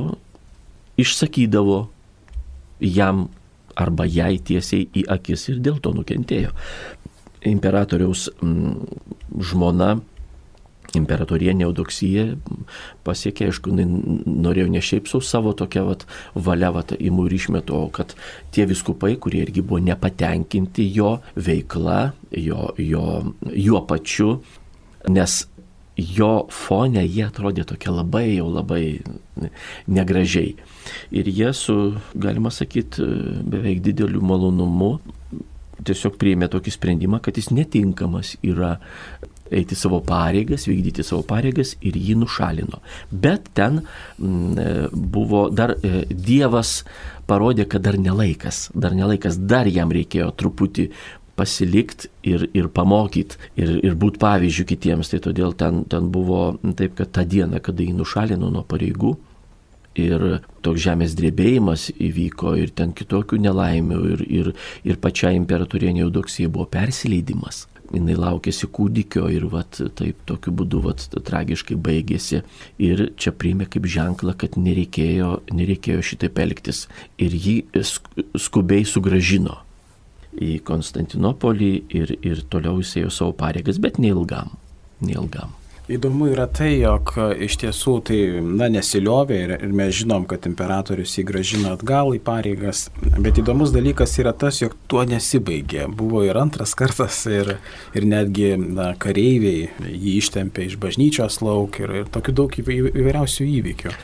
išsakydavo 1.01 1.87
jam 2.85 3.29
arba 3.81 4.05
jai 4.05 4.35
tiesiai 4.45 4.89
į 4.97 5.07
akis 5.15 5.47
ir 5.49 5.61
dėl 5.65 5.79
to 5.81 5.93
nukentėjo 5.97 6.51
imperatoriaus 7.49 8.29
žmona 9.51 9.95
imperatorienė 10.99 11.67
Eudoksija 11.69 12.25
pasiekė, 13.07 13.51
aišku, 13.51 13.73
norėjo 13.75 14.71
ne 14.73 14.83
šiaip 14.85 15.11
su 15.11 15.21
savo 15.25 15.53
tokia 15.57 15.85
vat, 15.87 16.07
valia 16.35 16.73
vat, 16.75 16.95
įmų 16.97 17.29
ir 17.29 17.37
išmetu, 17.39 17.77
o 17.77 17.91
kad 17.95 18.17
tie 18.55 18.67
viskupai, 18.71 19.15
kurie 19.23 19.45
irgi 19.45 19.63
buvo 19.63 19.81
nepatenkinti 19.85 20.89
jo 20.95 21.19
veikla, 21.37 22.01
jo, 22.35 22.73
jo, 22.79 23.07
juo 23.55 23.85
pačiu, 23.87 24.41
nes 25.09 25.45
jo 26.01 26.33
fone 26.55 27.03
jie 27.05 27.27
atrodė 27.27 27.67
tokie 27.69 27.93
labai 27.93 28.27
jau 28.33 28.49
labai 28.51 28.85
negražiai. 29.91 30.55
Ir 31.15 31.29
jie 31.29 31.53
su, 31.57 31.77
galima 32.15 32.53
sakyti, 32.55 33.05
beveik 33.47 33.83
dideliu 33.85 34.23
malonumu 34.25 34.97
tiesiog 35.87 36.17
priėmė 36.21 36.51
tokį 36.53 36.75
sprendimą, 36.75 37.21
kad 37.25 37.39
jis 37.39 37.51
netinkamas 37.55 38.37
yra 38.47 38.77
eiti 39.51 39.75
savo 39.75 39.99
pareigas, 40.07 40.69
vykdyti 40.71 41.05
savo 41.07 41.25
pareigas 41.27 41.75
ir 41.83 41.97
jį 41.99 42.17
nušalino. 42.21 42.81
Bet 43.11 43.51
ten 43.59 43.81
mm, 43.83 44.91
buvo 44.95 45.49
dar 45.51 45.75
e, 45.83 46.05
Dievas 46.11 46.81
parodė, 47.31 47.67
kad 47.71 47.83
dar 47.87 47.99
nelaikas, 47.99 48.69
dar 48.75 48.95
nelaikas, 48.97 49.39
dar 49.51 49.71
jam 49.71 49.91
reikėjo 49.95 50.31
truputį 50.39 50.91
pasilikti 51.41 52.11
ir, 52.29 52.45
ir 52.55 52.69
pamokyti 52.69 53.39
ir, 53.57 53.73
ir 53.81 53.97
būti 53.99 54.21
pavyzdžių 54.23 54.67
kitiems. 54.75 55.11
Tai 55.13 55.23
todėl 55.31 55.57
ten, 55.59 55.85
ten 55.91 56.11
buvo 56.13 56.53
taip, 56.77 56.95
kad 56.99 57.13
tą 57.17 57.27
dieną, 57.27 57.63
kada 57.65 57.87
jį 57.87 57.97
nušalino 57.99 58.53
nuo 58.53 58.65
pareigų, 58.69 59.17
ir 59.99 60.41
toks 60.63 60.85
žemės 60.85 61.17
drebėjimas 61.19 61.89
įvyko 61.97 62.55
ir 62.61 62.71
ten 62.77 62.95
kitokių 62.97 63.41
nelaimių 63.43 64.01
ir, 64.13 64.25
ir, 64.29 64.53
ir 64.87 65.01
pačiai 65.03 65.39
imperatorienė 65.41 66.07
Eudoksija 66.07 66.51
buvo 66.53 66.69
persileidimas. 66.71 67.67
Jis 67.91 68.21
laukėsi 68.23 68.69
kūdikio 68.71 69.25
ir 69.35 69.49
vat, 69.51 69.81
taip 69.99 70.21
tokiu 70.29 70.53
būdu 70.55 70.79
vat, 70.85 71.03
tragiškai 71.11 71.75
baigėsi. 71.75 72.45
Ir 72.79 73.09
čia 73.19 73.33
priėmė 73.35 73.67
kaip 73.67 73.89
ženklą, 73.91 74.37
kad 74.39 74.55
nereikėjo, 74.55 75.41
nereikėjo 75.51 76.05
šitaip 76.13 76.39
elgtis. 76.39 76.85
Ir 77.19 77.35
jį 77.35 77.57
skubiai 78.39 78.87
sugražino 78.87 79.59
į 80.39 80.61
Konstantinopolį 80.63 81.73
ir, 81.91 82.15
ir 82.23 82.45
toliau 82.53 82.79
jis 82.79 83.01
ėjo 83.03 83.15
savo 83.17 83.35
pareigas, 83.43 83.83
bet 83.83 83.99
neilgam. 83.99 84.55
neilgam. 85.03 85.60
Įdomu 85.91 86.29
yra 86.31 86.45
tai, 86.47 86.77
jog 86.85 87.11
e, 87.19 87.25
iš 87.49 87.57
tiesų 87.65 87.93
tai, 88.07 88.19
na, 88.47 88.69
nesiliovė 88.71 89.39
ir, 89.43 89.53
ir 89.57 89.73
mes 89.75 89.97
žinom, 89.99 90.23
kad 90.31 90.45
imperatorius 90.47 91.17
jį 91.19 91.25
gražino 91.27 91.73
atgal 91.75 92.13
į 92.15 92.21
pareigas, 92.23 92.85
bet 93.19 93.41
įdomus 93.43 93.73
dalykas 93.75 94.15
yra 94.23 94.31
tas, 94.31 94.61
jog 94.63 94.77
tuo 94.91 95.03
nesibaigė. 95.09 95.89
Buvo 95.91 96.23
ir 96.23 96.39
antras 96.39 96.77
kartas 96.79 97.25
ir, 97.27 97.57
ir 97.99 98.07
netgi 98.07 98.53
na, 98.61 98.93
kareiviai 99.03 99.67
jį 99.89 100.15
ištempė 100.21 100.69
iš 100.69 100.79
bažnyčios 100.79 101.41
lauk 101.43 101.81
ir, 101.83 101.97
ir 102.05 102.15
tokių 102.15 102.37
daug 102.39 102.61
įvairiausių 102.63 103.51
įvykių. 103.57 103.97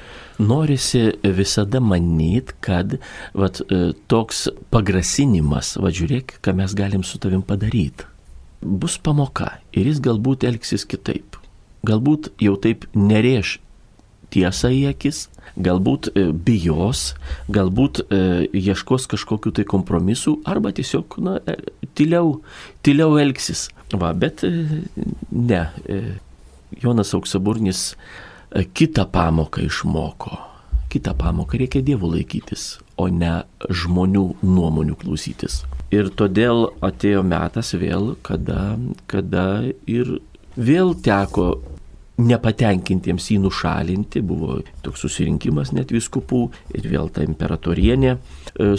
Norisi 0.43 1.05
visada 1.23 1.79
manyti, 1.79 2.59
kad 2.67 2.99
vat, 3.31 3.63
e, 3.63 3.95
toks 4.11 4.49
pagrasinimas, 4.75 5.77
va 5.79 5.95
žiūrėk, 5.95 6.41
ką 6.43 6.59
mes 6.59 6.75
galim 6.75 7.07
su 7.07 7.23
tavim 7.23 7.47
padaryti, 7.47 8.11
bus 8.59 8.99
pamoka 8.99 9.61
ir 9.71 9.87
jis 9.87 10.03
galbūt 10.03 10.51
elgsis 10.51 10.83
kitaip 10.83 11.46
galbūt 11.87 12.33
jau 12.43 12.57
taip 12.61 12.87
nerėž 12.97 13.59
tiesą 14.33 14.71
į 14.75 14.83
akis, 14.91 15.27
galbūt 15.57 16.11
e, 16.13 16.27
bijos, 16.33 17.15
galbūt 17.53 18.03
e, 18.05 18.21
ieškos 18.57 19.07
kažkokiu 19.13 19.53
tai 19.57 19.67
kompromisu 19.69 20.39
arba 20.49 20.73
tiesiog, 20.77 21.19
na, 21.25 21.39
e, 21.47 21.57
tyliau, 21.99 22.41
tyliau 22.87 23.17
elgsis. 23.23 23.69
Va, 23.95 24.11
bet 24.19 24.43
ne, 25.31 25.61
Jonas 26.83 27.13
Auksaburnis 27.15 27.93
kitą 28.75 29.07
pamoką 29.15 29.63
išmoko. 29.63 30.41
Kitą 30.91 31.15
pamoką 31.19 31.61
reikia 31.61 31.85
dievų 31.87 32.17
laikytis, 32.17 32.81
o 32.99 33.07
ne 33.07 33.45
žmonių 33.71 34.27
nuomonių 34.43 34.99
klausytis. 34.99 35.63
Ir 35.95 36.11
todėl 36.19 36.73
atėjo 36.83 37.23
metas 37.23 37.71
vėl, 37.79 38.17
kada, 38.27 38.75
kada 39.07 39.69
ir 39.87 40.17
vėl 40.57 40.95
teko 41.05 41.55
nepatenkintiems 42.17 43.27
jį 43.31 43.37
nušalinti, 43.45 44.23
buvo 44.25 44.61
toks 44.85 45.03
susirinkimas 45.05 45.75
net 45.77 45.93
viskupų 45.93 46.47
ir 46.79 46.89
vėl 46.89 47.11
ta 47.13 47.25
imperatorienė 47.27 48.13
e, 48.15 48.19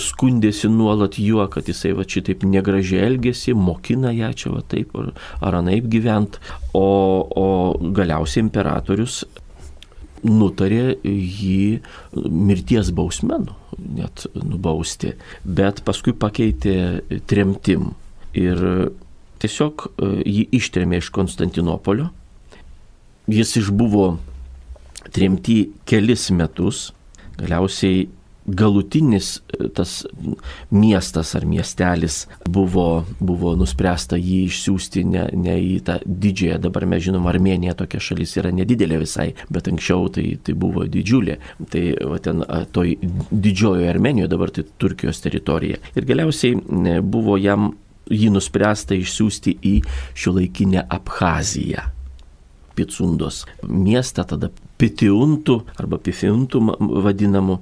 skundėsi 0.01 0.71
nuolat 0.73 1.19
juo, 1.21 1.45
kad 1.53 1.69
jisai 1.69 1.93
va 1.97 2.05
šitaip 2.07 2.47
negražiai 2.49 3.05
elgesi, 3.05 3.53
mokina 3.53 4.13
ją 4.15 4.31
čia 4.33 4.55
va 4.55 4.63
taip 4.65 4.95
ar, 4.97 5.11
ar 5.45 5.59
anaip 5.61 5.85
gyvent, 5.91 6.39
o, 6.73 6.87
o 7.29 7.47
galiausiai 7.77 8.47
imperatorius 8.47 9.21
nutarė 10.25 10.97
jį 11.05 11.77
mirties 12.25 12.89
bausmenu 12.89 13.53
net 13.77 14.25
nubausti, 14.33 15.13
bet 15.45 15.83
paskui 15.85 16.15
pakeitė 16.17 17.21
tremtim. 17.29 17.91
Ir 18.37 18.57
tiesiog 19.41 19.89
e, 19.89 20.13
jį 20.25 20.47
ištrėmė 20.59 21.01
iš 21.01 21.11
Konstantinopolio 21.15 22.11
Jis 23.27 23.57
išbuvo 23.59 24.17
tremti 25.11 25.65
kelis 25.85 26.29
metus, 26.31 26.93
galiausiai 27.35 28.05
galutinis 28.47 29.41
e, 29.51 29.67
tas 29.75 30.05
miestas 30.71 31.33
ar 31.35 31.43
miestelis 31.43 32.21
buvo, 32.47 33.03
buvo 33.19 33.51
nuspręsta 33.59 34.15
jį 34.15 34.37
išsiųsti 34.47 35.03
ne, 35.11 35.25
ne 35.35 35.55
į 35.59 35.73
tą 35.89 35.97
didžiąją, 36.07 36.61
dabar 36.63 36.85
mes 36.87 37.03
žinom, 37.03 37.27
Armenija 37.27 37.75
tokia 37.75 37.99
šalis 37.99 38.37
yra 38.39 38.53
nedidelė 38.55 39.01
visai, 39.01 39.33
bet 39.51 39.67
anksčiau 39.67 40.07
tai, 40.15 40.29
tai 40.39 40.55
buvo 40.55 40.85
didžiulė. 40.87 41.35
Tai 41.73 41.83
va, 42.13 42.21
ten 42.23 42.45
toj 42.71 42.95
didžiojoje 43.33 43.91
Armenijoje 43.91 44.31
dabar 44.31 44.55
tai 44.55 44.63
Turkijos 44.79 45.19
teritorija. 45.25 45.83
Ir 45.99 46.07
galiausiai 46.07 46.55
e, 46.55 46.95
buvo 47.03 47.35
jam 47.35 47.73
jį 48.13 48.31
nuspręsta 48.35 48.97
išsiųsti 48.97 49.57
į 49.65 49.75
šiuolaikinę 50.17 50.87
Abhaziją. 50.89 51.89
Picundos 52.77 53.45
miestą, 53.65 54.25
tada 54.29 54.51
Pitiuntų 54.77 55.61
arba 55.81 55.97
Pifiuntų 55.97 56.61
vadinamų. 57.05 57.59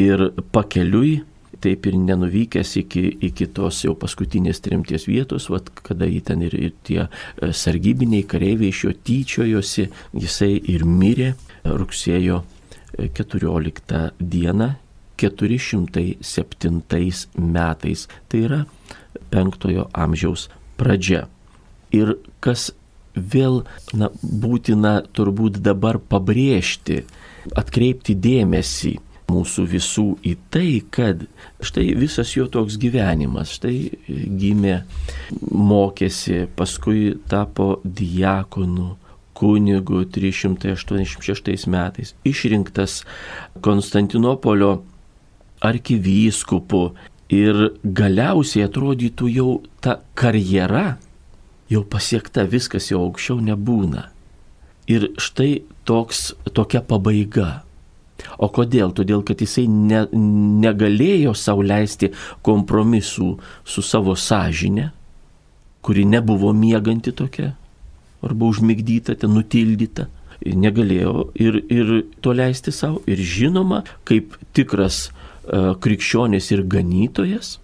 Ir 0.00 0.30
pakeliui 0.52 1.22
taip 1.62 1.86
ir 1.86 1.96
nenuvykęs 2.00 2.76
iki, 2.80 3.02
iki 3.28 3.46
tos 3.54 3.84
jau 3.84 3.94
paskutinės 3.98 4.60
trimties 4.64 5.06
vietos, 5.08 5.48
vat, 5.52 5.68
kada 5.86 6.08
jį 6.08 6.20
ten 6.26 6.42
ir, 6.46 6.54
ir 6.56 6.72
tie 6.86 7.00
e, 7.04 7.08
sargybiniai 7.54 8.26
kareiviai 8.28 8.72
iš 8.72 8.84
jo 8.86 8.92
tyčiojosi, 9.06 9.84
jisai 10.24 10.54
ir 10.74 10.82
mirė 10.88 11.34
rugsėjo 11.64 12.42
14 12.98 13.94
e, 13.94 14.02
dieną 14.18 14.68
407 15.22 16.82
metais. 17.38 18.08
Tai 18.28 18.38
yra 18.48 18.60
penktojo 19.32 19.88
amžiaus 19.92 20.48
pradžia. 20.80 21.26
Ir 21.92 22.16
kas 22.40 22.70
vėl 23.14 23.62
na, 23.92 24.08
būtina 24.22 25.02
turbūt 25.12 25.60
dabar 25.64 25.98
pabrėžti, 26.00 27.02
atkreipti 27.58 28.16
dėmesį 28.16 28.96
mūsų 29.32 29.64
visų 29.70 30.06
į 30.28 30.34
tai, 30.52 30.70
kad 30.92 31.24
štai 31.64 31.92
visas 31.98 32.34
jo 32.36 32.48
toks 32.52 32.78
gyvenimas, 32.80 33.54
štai 33.56 33.76
gimė, 34.08 34.82
mokėsi, 35.40 36.46
paskui 36.56 37.14
tapo 37.30 37.74
diakonu, 37.84 38.96
kunigu 39.42 40.04
386 40.12 41.66
metais, 41.72 42.12
išrinktas 42.28 43.00
Konstantinopolio 43.64 44.82
arkivyskupu 45.62 46.82
ir 47.32 47.72
galiausiai 47.82 48.66
atrodytų 48.68 49.30
jau 49.32 49.50
ta 49.80 49.98
karjera 50.18 50.98
jau 51.72 51.82
pasiekta, 51.88 52.44
viskas 52.44 52.90
jau 52.90 53.00
aukščiau 53.06 53.40
nebūna. 53.40 54.08
Ir 54.90 55.12
štai 55.20 55.62
toks, 55.88 56.32
tokia 56.52 56.82
pabaiga. 56.84 57.62
O 58.38 58.48
kodėl? 58.52 58.92
Todėl, 58.94 59.22
kad 59.26 59.40
jisai 59.42 59.64
ne, 59.70 60.04
negalėjo 60.62 61.32
sauliaisti 61.38 62.12
kompromisų 62.46 63.28
su 63.64 63.82
savo 63.82 64.14
sąžinė, 64.18 64.90
kuri 65.82 66.04
nebuvo 66.06 66.52
mėganti 66.54 67.14
tokia, 67.14 67.54
arba 68.22 68.50
užmigdyta, 68.50 69.16
ten 69.18 69.34
nutildyta. 69.38 70.10
Negalėjo 70.42 71.28
ir, 71.38 71.60
ir 71.70 71.90
to 72.22 72.32
leisti 72.34 72.72
savo. 72.74 72.98
Ir 73.06 73.20
žinoma, 73.22 73.84
kaip 74.08 74.34
tikras 74.54 75.12
krikščionis 75.46 76.50
ir 76.54 76.64
ganytojas, 76.70 77.56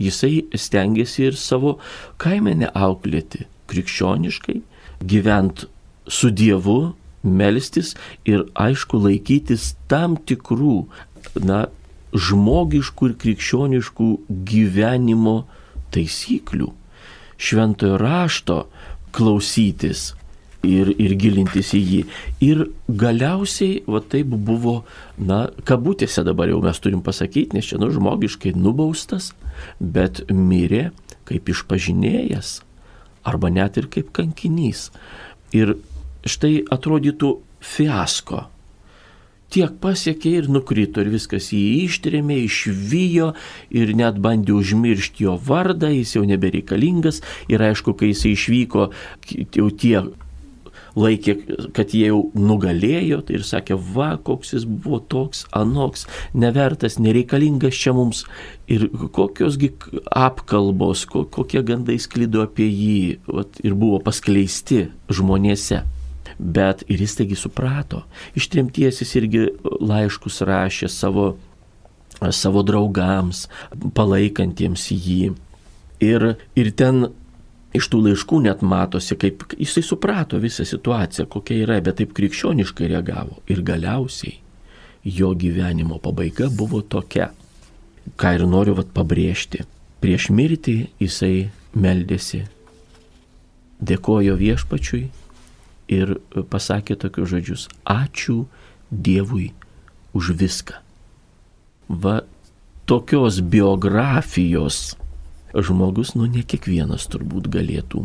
jisai 0.00 0.44
stengiasi 0.56 1.28
ir 1.28 1.38
savo 1.38 1.78
kaimenę 2.22 2.70
auklėti 2.74 3.44
krikščioniškai, 3.70 4.60
gyvent 5.04 5.66
su 6.08 6.30
Dievu, 6.30 6.94
melstis 7.24 7.94
ir 8.28 8.44
aišku 8.60 9.00
laikytis 9.00 9.72
tam 9.88 10.16
tikrų, 10.28 10.84
na, 11.40 11.66
žmogiškų 12.14 13.10
ir 13.10 13.14
krikščioniškų 13.22 14.08
gyvenimo 14.50 15.38
taisyklių. 15.94 16.68
Šventojo 17.34 17.96
rašto 17.98 18.58
klausytis, 19.14 20.12
ir, 20.64 20.90
ir 21.00 21.14
gilintis 21.20 21.72
į 21.76 21.80
jį. 21.84 22.02
Ir 22.44 22.64
galiausiai, 22.88 23.82
va 23.86 24.00
taip 24.00 24.32
buvo, 24.34 24.80
na, 25.18 25.46
kabutėse 25.68 26.24
dabar 26.26 26.50
jau 26.52 26.60
mes 26.64 26.80
turim 26.82 27.02
pasakyti, 27.04 27.56
nes 27.56 27.70
čia, 27.70 27.80
nu, 27.82 27.90
žmogiškai 27.94 28.54
nubaustas, 28.58 29.32
bet 29.78 30.24
mirė 30.32 30.88
kaip 31.28 31.48
išpažinėjas 31.52 32.58
arba 33.24 33.48
net 33.52 33.78
ir 33.80 33.88
kaip 33.92 34.10
kankinys. 34.16 34.90
Ir 35.56 35.78
štai 36.28 36.64
atrodytų 36.72 37.38
fiasko. 37.64 38.48
Tiek 39.54 39.76
pasiekė 39.78 40.32
ir 40.40 40.48
nukrito 40.50 41.02
ir 41.04 41.12
viskas 41.12 41.52
jį 41.54 41.84
ištrėmė, 41.84 42.40
išvyjo 42.48 43.28
ir 43.76 43.92
net 43.94 44.18
bandė 44.22 44.56
užmiršti 44.56 45.28
jo 45.28 45.36
vardą, 45.38 45.92
jis 45.94 46.16
jau 46.16 46.24
nebereikalingas 46.26 47.20
ir 47.52 47.62
aišku, 47.62 47.94
kai 47.94 48.10
jis 48.10 48.24
išvyko, 48.32 48.88
jau 49.54 49.68
tie 49.78 50.00
laikė, 50.98 51.34
kad 51.74 51.94
jie 51.94 52.08
jau 52.08 52.20
nugalėjo 52.38 53.20
tai 53.26 53.38
ir 53.38 53.46
sakė, 53.46 53.76
va, 53.94 54.14
koks 54.22 54.54
jis 54.54 54.66
buvo 54.68 55.00
toks, 55.00 55.44
anoks, 55.54 56.06
nevertas, 56.34 56.98
nereikalingas 57.02 57.78
čia 57.78 57.94
mums. 57.96 58.24
Ir 58.70 58.86
kokiosgi 59.14 59.72
apkalbos, 60.08 61.04
kokie 61.10 61.64
gandai 61.66 61.98
sklido 62.00 62.44
apie 62.44 62.68
jį 62.68 63.00
vat, 63.26 63.58
ir 63.64 63.74
buvo 63.78 64.00
paskleisti 64.04 64.86
žmonėse. 65.12 65.82
Bet 66.38 66.82
ir 66.90 67.02
jis 67.04 67.18
taigi 67.18 67.38
suprato. 67.38 68.04
Iš 68.38 68.48
tremties 68.50 69.02
jis 69.02 69.16
irgi 69.20 69.44
laiškus 69.62 70.40
rašė 70.46 70.88
savo, 70.90 71.34
savo 72.34 72.64
draugams, 72.66 73.46
palaikantiems 73.94 74.88
jį. 74.94 75.34
Ir, 76.02 76.34
ir 76.58 76.72
ten 76.74 77.06
iš 77.74 77.88
tų 77.90 78.00
laiškų 78.08 78.40
net 78.46 78.62
matosi, 78.62 79.16
kaip 79.18 79.42
jisai 79.58 79.82
suprato 79.84 80.38
visą 80.42 80.66
situaciją, 80.68 81.26
kokia 81.30 81.58
yra, 81.64 81.80
bet 81.84 81.98
taip 82.00 82.14
krikščioniškai 82.16 82.90
reagavo. 82.92 83.40
Ir 83.50 83.64
galiausiai 83.66 84.38
jo 85.04 85.34
gyvenimo 85.36 85.98
pabaiga 86.02 86.48
buvo 86.48 86.80
tokia, 86.80 87.32
ką 88.16 88.34
ir 88.38 88.46
noriu 88.48 88.76
vat 88.78 88.92
pabrėžti. 88.94 89.64
Prieš 90.04 90.30
mirtį 90.36 90.76
jisai 91.00 91.48
meldėsi, 91.74 92.44
dėkojo 93.84 94.36
viešpačiui 94.38 95.04
ir 95.92 96.16
pasakė 96.52 96.96
tokius 97.00 97.32
žodžius- 97.32 97.68
ačiū 98.00 98.44
Dievui 98.90 99.52
už 100.14 100.30
viską. 100.38 100.74
Va 101.88 102.22
tokios 102.86 103.40
biografijos 103.40 104.94
žmogus, 105.54 106.14
nu 106.18 106.26
ne 106.26 106.42
kiekvienas 106.42 107.06
turbūt 107.12 107.48
galėtų 107.52 108.04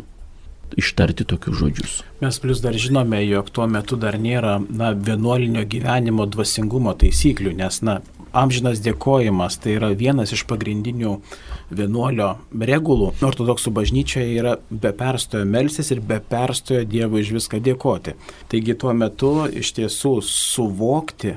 ištarti 0.78 1.26
tokius 1.26 1.58
žodžius. 1.58 1.94
Mes 2.22 2.38
plus 2.38 2.60
dar 2.62 2.76
žinome, 2.78 3.18
jog 3.26 3.50
tuo 3.50 3.66
metu 3.66 3.98
dar 3.98 4.18
nėra 4.20 4.58
na, 4.68 4.92
vienuolinio 4.94 5.64
gyvenimo 5.66 6.26
dvasingumo 6.30 6.94
taisyklių, 7.00 7.54
nes 7.58 7.80
na, 7.86 8.00
amžinas 8.36 8.82
dėkojimas 8.84 9.58
tai 9.62 9.76
yra 9.78 9.90
vienas 9.98 10.34
iš 10.36 10.44
pagrindinių 10.50 11.16
vienuolio 11.74 12.32
regulų. 12.54 13.12
Ortodoksų 13.26 13.72
bažnyčioje 13.74 14.38
yra 14.38 14.56
be 14.70 14.92
perstojo 14.96 15.46
melsis 15.46 15.90
ir 15.94 16.02
be 16.06 16.20
perstojo 16.22 16.84
Dievui 16.86 17.24
už 17.24 17.34
viską 17.38 17.62
dėkoti. 17.66 18.16
Taigi 18.50 18.76
tuo 18.78 18.94
metu 18.94 19.34
iš 19.50 19.74
tiesų 19.78 20.18
suvokti, 20.26 21.36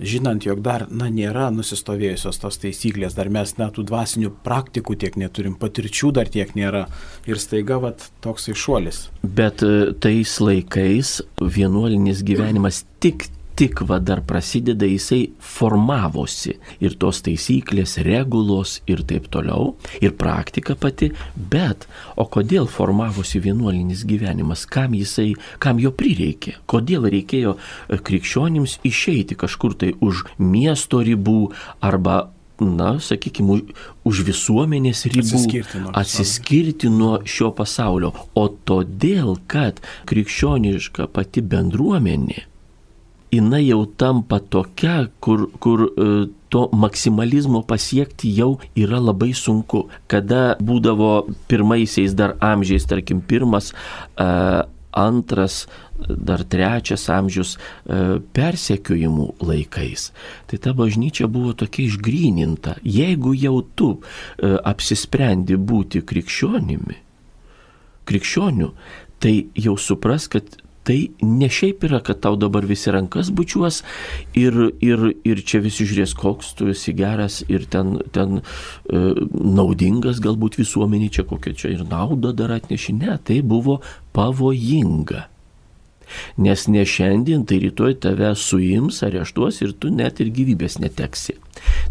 žinant, 0.00 0.44
jog 0.46 0.60
dar, 0.64 0.86
na, 0.90 1.08
nėra 1.12 1.48
nusistovėjusios 1.54 2.40
tos 2.42 2.60
taisyklės, 2.62 3.16
dar 3.18 3.30
mes, 3.32 3.54
na, 3.58 3.70
tų 3.74 3.86
dvasinių 3.88 4.32
praktikų 4.44 4.98
tiek 5.02 5.18
neturim, 5.20 5.56
patirčių 5.58 6.12
dar 6.18 6.30
tiek 6.32 6.54
nėra 6.58 6.86
ir 7.28 7.40
staiga, 7.42 7.80
vat, 7.82 8.08
toksai 8.24 8.56
šuolis. 8.58 9.08
Bet 9.22 9.64
e, 9.66 9.92
tais 9.98 10.38
laikais 10.42 11.18
vienuolinis 11.40 12.22
gyvenimas 12.26 12.84
tik 13.02 13.28
tik 13.58 13.80
va 13.82 13.98
dar 13.98 14.20
prasideda, 14.22 14.86
jisai 14.86 15.32
formavosi 15.42 16.54
ir 16.84 16.94
tos 17.02 17.18
taisyklės, 17.26 17.96
regulos 18.06 18.76
ir 18.86 19.02
taip 19.08 19.26
toliau, 19.34 19.72
ir 19.98 20.14
praktika 20.20 20.76
pati, 20.78 21.10
bet 21.34 21.88
o 22.14 22.28
kodėl 22.30 22.68
formavosi 22.70 23.42
vienuolinis 23.42 24.04
gyvenimas, 24.06 24.62
kam 24.70 24.94
jisai, 24.94 25.32
kam 25.58 25.82
jo 25.82 25.90
prireikė, 25.90 26.54
kodėl 26.70 27.08
reikėjo 27.10 27.56
e, 27.58 27.98
krikščionims 27.98 28.78
išeiti 28.86 29.38
kažkur 29.38 29.74
tai 29.80 29.94
už 29.98 30.22
miesto 30.38 31.02
ribų 31.02 31.48
arba 31.82 32.28
na, 32.62 32.92
sakykime, 33.02 33.58
už 34.06 34.22
visuomenės 34.26 35.04
ribų 35.10 35.34
atsiskirti 35.34 35.82
nuo, 35.82 35.94
atsiskirti 35.98 36.92
nuo 36.94 37.12
šio 37.26 37.50
pasaulio. 37.58 38.12
O 38.38 38.46
todėl, 38.70 39.34
kad 39.50 39.82
krikščioniška 40.10 41.10
pati 41.14 41.42
bendruomenė 41.42 42.46
jinai 43.30 43.66
jau 43.66 43.84
tampa 43.86 44.40
tokia, 44.40 45.08
kur, 45.20 45.48
kur 45.60 45.88
e, 45.88 46.26
to 46.48 46.68
maksimalizmo 46.72 47.62
pasiekti 47.68 48.30
jau 48.36 48.56
yra 48.76 49.00
labai 49.02 49.34
sunku. 49.36 49.86
Kada 50.08 50.56
būdavo 50.60 51.28
pirmaisiais 51.50 52.16
dar 52.16 52.36
amžiais, 52.44 52.88
tarkim, 52.88 53.20
pirmas, 53.20 53.72
e, 54.16 54.28
antras, 54.98 55.66
dar 56.08 56.42
trečias 56.48 57.04
amžius 57.12 57.56
e, 57.56 58.18
persekiojimų 58.34 59.26
laikais. 59.44 60.08
Tai 60.48 60.60
ta 60.64 60.72
bažnyčia 60.76 61.28
buvo 61.30 61.52
tokia 61.52 61.88
išgryninta. 61.90 62.78
Jeigu 62.82 63.34
jau 63.36 63.60
tu 63.76 63.90
apsisprendi 64.38 65.58
būti 65.58 66.00
krikščionimi, 66.06 66.96
krikščioniu, 68.08 68.72
tai 69.20 69.34
jau 69.58 69.76
supras, 69.76 70.30
kad 70.32 70.56
tai 70.88 71.10
ne 71.20 71.50
šiaip 71.52 71.84
yra, 71.84 72.00
kad 72.00 72.22
tau 72.24 72.36
dabar 72.40 72.64
visi 72.64 72.88
rankas 72.94 73.28
bučiuos 73.28 73.82
ir, 74.38 74.54
ir, 74.80 75.02
ir 75.28 75.40
čia 75.44 75.60
visi 75.60 75.84
žiūrės, 75.84 76.14
koks 76.16 76.54
tu 76.56 76.70
esi 76.72 76.94
geras 76.96 77.42
ir 77.52 77.66
ten, 77.68 77.98
ten 78.14 78.38
e, 78.40 79.02
naudingas 79.36 80.22
galbūt 80.24 80.56
visuomenė, 80.62 81.10
čia 81.12 81.26
kokia 81.28 81.52
čia 81.60 81.74
ir 81.74 81.82
naudą 81.90 82.32
dar 82.36 82.54
atneši. 82.56 82.94
Ne, 83.02 83.18
tai 83.20 83.42
buvo 83.44 83.82
pavojinga. 84.16 85.26
Nes 86.40 86.64
ne 86.72 86.86
šiandien, 86.88 87.44
tai 87.44 87.60
rytoj 87.66 87.98
tave 88.06 88.32
suims, 88.40 89.02
areštuos 89.04 89.60
ir 89.60 89.76
tu 89.76 89.92
net 89.92 90.22
ir 90.24 90.32
gyvybės 90.32 90.78
neteksi. 90.80 91.36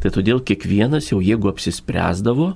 Tai 0.02 0.14
todėl 0.18 0.42
kiekvienas 0.42 1.12
jau 1.12 1.22
jeigu 1.22 1.54
apsispręsdavo 1.54 2.50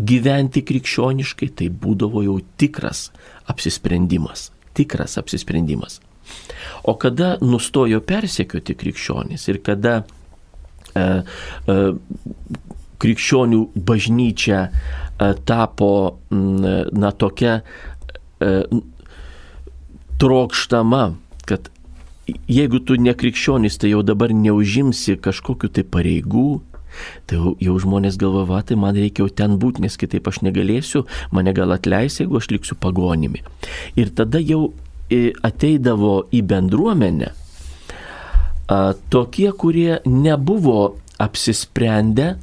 gyventi 0.00 0.64
krikščioniškai, 0.64 1.52
tai 1.60 1.68
būdavo 1.68 2.24
jau 2.24 2.40
tikras 2.56 3.10
apsisprendimas 3.52 4.48
tikras 4.74 5.18
apsisprendimas. 5.20 6.00
O 6.84 6.94
kada 6.98 7.36
nustojo 7.42 8.00
persekioti 8.06 8.74
krikščionys 8.78 9.48
ir 9.50 9.60
kada 9.66 10.02
e, 10.94 11.02
e, 11.02 11.76
krikščionių 13.02 13.60
bažnyčia 13.74 14.62
e, 14.68 14.72
tapo 15.48 15.92
na 16.30 17.12
tokia 17.12 17.60
e, 17.60 18.50
trokštama, 20.22 21.04
kad 21.50 21.70
jeigu 22.46 22.82
tu 22.86 22.96
ne 23.00 23.14
krikščionis, 23.18 23.78
tai 23.82 23.92
jau 23.92 24.02
dabar 24.06 24.34
neužimsi 24.34 25.18
kažkokiu 25.22 25.72
tai 25.74 25.82
pareigų, 25.82 26.62
Tai 27.26 27.38
jau, 27.38 27.54
jau 27.62 27.76
žmonės 27.82 28.18
galvoja, 28.20 28.62
tai 28.68 28.78
man 28.80 28.96
reikia 28.98 29.24
jau 29.24 29.32
ten 29.42 29.58
būti, 29.60 29.84
nes 29.84 29.98
kitaip 29.98 30.28
aš 30.28 30.42
negalėsiu, 30.46 31.04
mane 31.34 31.54
gal 31.56 31.74
atleis, 31.74 32.20
jeigu 32.20 32.40
aš 32.40 32.50
liksiu 32.52 32.78
pagonimi. 32.80 33.44
Ir 33.96 34.12
tada 34.16 34.42
jau 34.42 34.72
ateidavo 35.44 36.22
į 36.32 36.40
bendruomenę 36.48 37.32
a, 37.32 38.94
tokie, 39.12 39.50
kurie 39.52 40.00
nebuvo 40.08 40.96
apsisprendę 41.20 42.36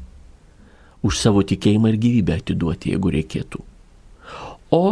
už 1.02 1.18
savo 1.18 1.44
tikėjimą 1.48 1.94
ir 1.94 1.98
gyvybę 2.04 2.38
atiduoti, 2.42 2.94
jeigu 2.94 3.14
reikėtų. 3.16 3.64
O 4.76 4.84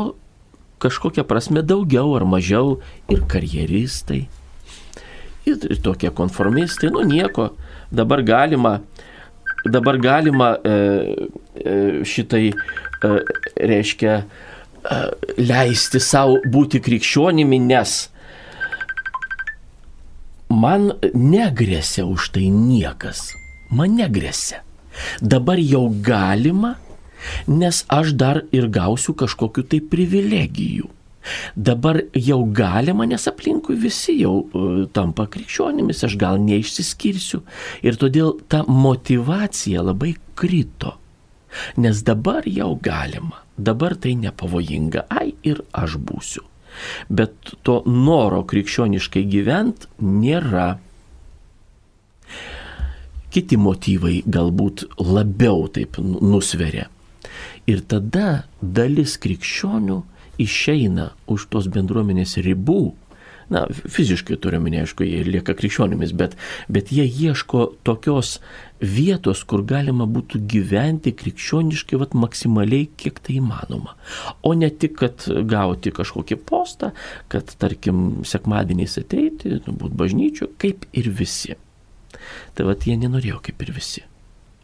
kažkokia 0.82 1.26
prasme 1.28 1.62
daugiau 1.66 2.16
ar 2.18 2.26
mažiau 2.26 2.78
ir 3.12 3.24
karjeristai, 3.30 4.26
ir, 5.46 5.58
ir 5.58 5.82
tokie 5.84 6.12
konformistai, 6.14 6.92
nu 6.94 7.04
nieko, 7.08 7.52
dabar 7.92 8.24
galima 8.26 8.80
dabar 9.66 9.98
galima 9.98 10.58
e, 10.64 10.76
e, 11.56 12.04
šitai, 12.06 12.52
e, 12.52 13.16
reiškia, 13.58 14.22
leisti 15.36 16.00
savo 16.00 16.38
būti 16.48 16.80
krikščionimi, 16.80 17.58
nes 17.60 17.96
man 20.48 20.94
negrėsia 21.12 22.06
už 22.08 22.30
tai 22.38 22.46
niekas. 22.54 23.34
Man 23.68 23.98
negrėsia. 24.00 24.62
Dabar 25.20 25.60
jau 25.60 25.90
galima, 25.92 26.78
nes 27.52 27.84
aš 27.92 28.14
dar 28.16 28.46
ir 28.56 28.70
gausiu 28.72 29.18
kažkokiu 29.18 29.66
tai 29.68 29.82
privilegijų. 29.84 30.88
Dabar 31.56 32.02
jau 32.14 32.42
galima, 32.46 33.08
nes 33.10 33.28
aplinkui 33.30 33.78
visi 33.80 34.20
jau 34.22 34.36
uh, 34.46 34.84
tampa 34.94 35.28
krikščionimis, 35.32 36.04
aš 36.08 36.18
gal 36.20 36.42
neišsiskirsiu. 36.44 37.44
Ir 37.84 38.00
todėl 38.00 38.38
ta 38.48 38.64
motivacija 38.68 39.86
labai 39.86 40.16
krito. 40.38 40.98
Nes 41.80 42.04
dabar 42.06 42.46
jau 42.46 42.76
galima, 42.84 43.42
dabar 43.58 43.96
tai 43.96 44.14
nepavojinga, 44.20 45.08
ai 45.10 45.34
ir 45.48 45.64
aš 45.74 45.98
būsiu. 45.98 46.46
bet 47.10 47.56
to 47.66 47.82
noro 47.86 48.44
krikščioniškai 48.48 49.24
gyventi 49.32 49.90
nėra. 50.04 50.68
Kiti 53.34 53.60
motyvai 53.60 54.22
galbūt 54.26 54.86
labiau 55.04 55.68
taip 55.74 56.00
nusveria. 56.02 56.88
Ir 57.68 57.84
tada 57.92 58.46
dalis 58.62 59.18
krikščionių 59.22 59.98
išeina 60.42 61.12
už 61.28 61.50
tos 61.54 61.70
bendruomenės 61.72 62.38
ribų 62.46 62.82
na, 63.50 63.64
fiziškai 63.72 64.38
turime, 64.44 64.72
aišku, 64.82 65.06
jie 65.08 65.22
lieka 65.28 65.56
krikščionimis, 65.58 66.14
bet, 66.20 66.36
bet 66.72 66.92
jie 66.92 67.06
ieško 67.08 67.64
tokios 67.88 68.38
vietos, 68.82 69.44
kur 69.48 69.64
galima 69.68 70.08
būtų 70.10 70.42
gyventi 70.52 71.14
krikščioniškai, 71.18 72.00
vat, 72.02 72.18
maksimaliai, 72.18 72.90
kiek 73.00 73.22
tai 73.24 73.38
įmanoma. 73.40 73.96
O 74.44 74.54
ne 74.58 74.70
tik, 74.70 74.98
kad 75.00 75.30
gauti 75.50 75.94
kažkokį 75.96 76.40
postą, 76.50 76.92
kad, 77.32 77.56
tarkim, 77.62 78.26
sekmadieniais 78.28 79.00
ateiti, 79.02 79.62
nu, 79.64 79.78
būti 79.80 80.02
bažnyčiu, 80.04 80.52
kaip 80.62 80.86
ir 80.98 81.10
visi. 81.16 81.58
Tai 82.58 82.68
vat 82.68 82.88
jie 82.88 83.00
nenorėjo 83.00 83.42
kaip 83.48 83.64
ir 83.64 83.76
visi 83.76 84.08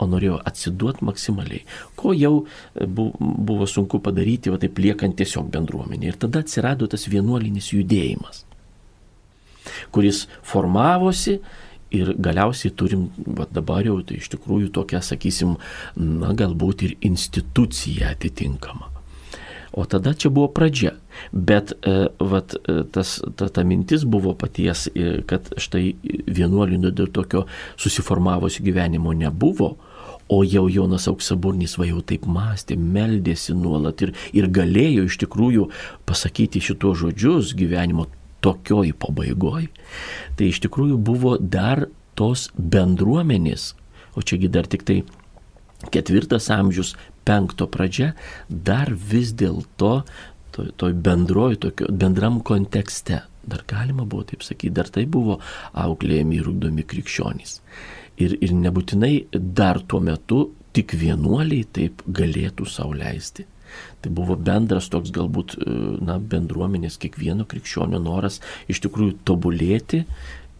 o 0.03 0.09
norėjo 0.11 0.39
atsiduoti 0.45 1.07
maksimaliai, 1.09 1.65
ko 1.99 2.13
jau 2.17 2.33
buvo 2.79 3.67
sunku 3.69 4.03
padaryti, 4.03 4.53
va 4.53 4.61
taip 4.61 4.79
liekant 4.83 5.17
tiesiog 5.19 5.51
bendruomenė. 5.53 6.11
Ir 6.13 6.19
tada 6.25 6.43
atsirado 6.43 6.89
tas 6.91 7.07
vienuolinis 7.09 7.73
judėjimas 7.73 8.43
kuris 9.91 10.27
formavosi 10.43 11.39
ir 11.93 12.15
galiausiai 12.17 12.73
turim, 12.75 13.07
va 13.37 13.45
dabar 13.53 13.85
jau 13.85 13.99
tai 14.01 14.17
iš 14.17 14.31
tikrųjų 14.33 14.71
tokia, 14.73 15.03
sakysim, 15.05 15.57
na 15.95 16.33
galbūt 16.37 16.87
ir 16.87 16.95
institucija 17.05 18.13
atitinkama. 18.15 18.89
O 19.73 19.85
tada 19.89 20.13
čia 20.13 20.29
buvo 20.29 20.51
pradžia. 20.53 20.91
Bet 21.33 21.71
e, 21.81 21.93
vat, 22.21 22.53
e, 22.53 22.83
tas, 22.93 23.15
ta, 23.37 23.47
ta 23.49 23.63
mintis 23.65 24.03
buvo 24.05 24.35
paties, 24.37 24.85
e, 24.93 25.23
kad 25.29 25.49
štai 25.57 25.95
vienuolinio 26.29 26.91
dėl 26.93 27.09
tokio 27.13 27.47
susiformavusio 27.81 28.65
gyvenimo 28.65 29.13
nebuvo, 29.17 29.71
o 30.31 30.43
jau 30.43 30.65
Jonas 30.71 31.07
Auksaburnis 31.11 31.77
va 31.79 31.87
jau 31.89 32.01
taip 32.05 32.27
mąstė, 32.29 32.77
meldėsi 32.77 33.55
nuolat 33.57 34.03
ir, 34.05 34.13
ir 34.33 34.49
galėjo 34.53 35.07
iš 35.09 35.19
tikrųjų 35.25 35.69
pasakyti 36.09 36.61
šitos 36.63 37.01
žodžius 37.03 37.53
gyvenimo 37.57 38.07
tokioj 38.43 38.93
pabaigoj, 38.99 39.69
tai 40.37 40.51
iš 40.51 40.61
tikrųjų 40.65 40.99
buvo 40.99 41.37
dar 41.39 41.87
tos 42.19 42.49
bendruomenės, 42.57 43.73
o 44.15 44.21
čiagi 44.21 44.51
dar 44.51 44.67
tik 44.69 44.85
tai 44.87 45.01
ketvirtas 45.93 46.49
amžius, 46.53 46.93
penkto 47.27 47.67
pradžia, 47.71 48.13
dar 48.47 48.91
vis 48.91 49.31
dėlto 49.35 49.93
toj, 50.53 50.71
toj 50.79 50.95
bendroj, 51.05 51.57
tokio, 51.65 51.89
bendram 51.89 52.41
kontekste, 52.45 53.23
dar 53.47 53.63
galima 53.67 54.05
buvo 54.05 54.27
taip 54.27 54.43
sakyti, 54.45 54.73
dar 54.75 54.91
tai 54.91 55.05
buvo 55.09 55.39
auklėjami 55.73 56.39
ir 56.39 56.51
ugdomi 56.51 56.85
krikščionys. 56.87 57.59
Ir, 58.21 58.35
ir 58.45 58.53
nebūtinai 58.53 59.15
dar 59.33 59.81
tuo 59.89 60.01
metu 60.03 60.43
tik 60.73 60.93
vienuoliai 60.97 61.65
taip 61.73 62.03
galėtų 62.05 62.67
sauliaisti. 62.69 63.47
Tai 64.03 64.11
buvo 64.13 64.35
bendras 64.37 64.89
toks 64.93 65.09
galbūt 65.15 65.55
na, 66.05 66.19
bendruomenės 66.19 66.99
kiekvieno 67.01 67.47
krikščionio 67.49 67.97
noras 68.03 68.37
iš 68.69 68.83
tikrųjų 68.85 69.15
tobulėti, 69.25 70.03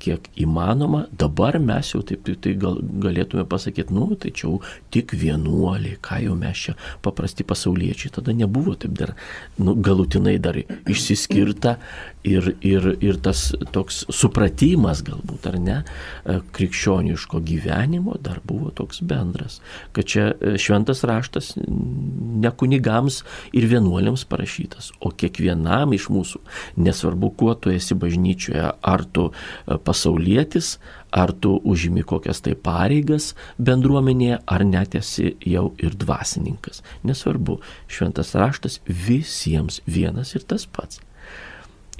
kiek 0.03 0.25
įmanoma. 0.43 1.05
Dabar 1.15 1.57
mes 1.63 1.93
jau 1.93 2.01
taip 2.05 2.25
tai, 2.27 2.35
tai 2.43 2.55
gal, 2.59 2.79
galėtume 3.05 3.45
pasakyti, 3.49 3.93
nu, 3.95 4.09
tai 4.19 4.33
čia 4.35 4.47
jau 4.47 4.57
tik 4.93 5.15
vienuoliai, 5.19 5.99
ką 6.03 6.19
jau 6.25 6.35
mes 6.39 6.65
čia 6.65 6.75
paprasti 7.05 7.45
pasauliečiai. 7.47 8.11
Tada 8.17 8.35
nebuvo 8.35 8.75
taip 8.79 8.97
dar 8.99 9.13
nu, 9.59 9.75
galutinai 9.75 10.35
dar 10.43 10.59
išsiskirta 10.59 11.77
ir, 12.23 12.55
ir, 12.61 12.89
ir 13.03 13.19
tas 13.23 13.51
toks 13.75 14.03
supratimas 14.13 15.03
galbūt, 15.05 15.47
ar 15.51 15.59
ne, 15.61 15.77
e, 16.25 16.39
krikščioniško 16.55 17.41
gyvenimo 17.45 18.17
dar 18.23 18.41
buvo 18.47 18.71
toks 18.75 19.03
bendras. 19.05 19.59
Kad 19.95 20.09
čia 20.09 20.27
e, 20.33 20.55
šventas 20.61 21.03
raštas 21.07 21.53
ne 21.57 22.51
kunigams 22.57 23.21
ir 23.55 23.67
vienuoliams 23.71 24.25
parašytas, 24.29 24.91
o 25.03 25.11
kiekvienam 25.11 25.93
iš 25.95 26.09
mūsų, 26.13 26.43
nesvarbu, 26.83 27.33
kuo 27.37 27.53
tu 27.55 27.73
esi 27.73 27.97
bažnyčioje, 27.97 28.71
ar 28.81 29.07
tu 29.07 29.29
pasauliečiai, 29.65 30.23
pasaulietis, 30.23 30.79
ar 31.11 31.31
tu 31.31 31.61
užimi 31.63 32.03
kokias 32.03 32.41
tai 32.41 32.55
pareigas 32.55 33.33
bendruomenėje, 33.57 34.41
ar 34.47 34.63
net 34.65 34.95
esi 34.95 35.35
jau 35.45 35.73
ir 35.77 35.93
dvasininkas. 35.95 36.81
Nesvarbu, 37.03 37.59
šventas 37.87 38.33
raštas 38.35 38.79
visiems 38.87 39.81
vienas 39.85 40.35
ir 40.35 40.43
tas 40.43 40.65
pats. 40.65 40.99